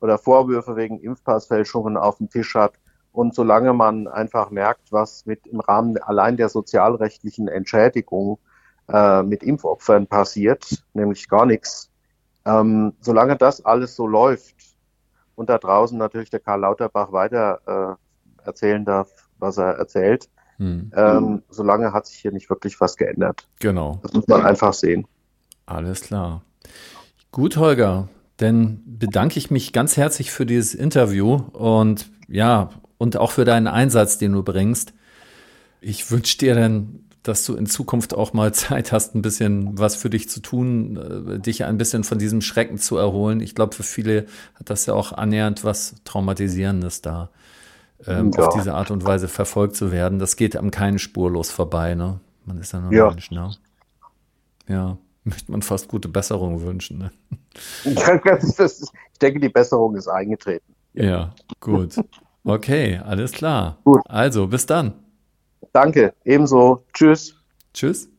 [0.01, 2.73] oder Vorwürfe wegen Impfpassfälschungen auf dem Tisch hat
[3.11, 8.39] und solange man einfach merkt, was mit im Rahmen allein der sozialrechtlichen Entschädigung
[8.87, 11.89] äh, mit Impfopfern passiert, nämlich gar nichts,
[12.45, 14.55] ähm, solange das alles so läuft
[15.35, 17.95] und da draußen natürlich der Karl Lauterbach weiter äh,
[18.45, 19.09] erzählen darf,
[19.39, 20.91] was er erzählt, hm.
[20.95, 23.47] Ähm, solange hat sich hier nicht wirklich was geändert.
[23.59, 23.99] Genau.
[24.03, 25.05] Das muss man einfach sehen.
[25.65, 26.43] Alles klar.
[27.31, 28.07] Gut, Holger.
[28.37, 33.67] Dann bedanke ich mich ganz herzlich für dieses Interview und ja, und auch für deinen
[33.67, 34.93] Einsatz, den du bringst.
[35.81, 39.95] Ich wünsche dir dann, dass du in Zukunft auch mal Zeit hast, ein bisschen was
[39.95, 43.41] für dich zu tun, äh, dich ein bisschen von diesem Schrecken zu erholen.
[43.41, 44.25] Ich glaube, für viele
[44.55, 47.29] hat das ja auch annähernd was Traumatisierendes da
[48.07, 48.45] ähm, ja.
[48.45, 51.95] auf diese Art und Weise verfolgt zu werden, das geht am keinen spurlos vorbei.
[51.95, 52.19] Ne?
[52.45, 53.09] Man ist ja nur ja.
[53.09, 53.31] Mensch.
[53.31, 53.51] Ne?
[54.67, 56.97] Ja, möchte man fast gute Besserung wünschen.
[56.97, 57.11] Ne?
[57.83, 57.95] ich
[59.21, 60.73] denke, die Besserung ist eingetreten.
[60.93, 61.95] Ja, gut.
[62.43, 63.77] Okay, alles klar.
[63.83, 64.01] Gut.
[64.05, 64.93] Also, bis dann.
[65.73, 66.85] Danke, ebenso.
[66.93, 67.35] Tschüss.
[67.73, 68.09] Tschüss.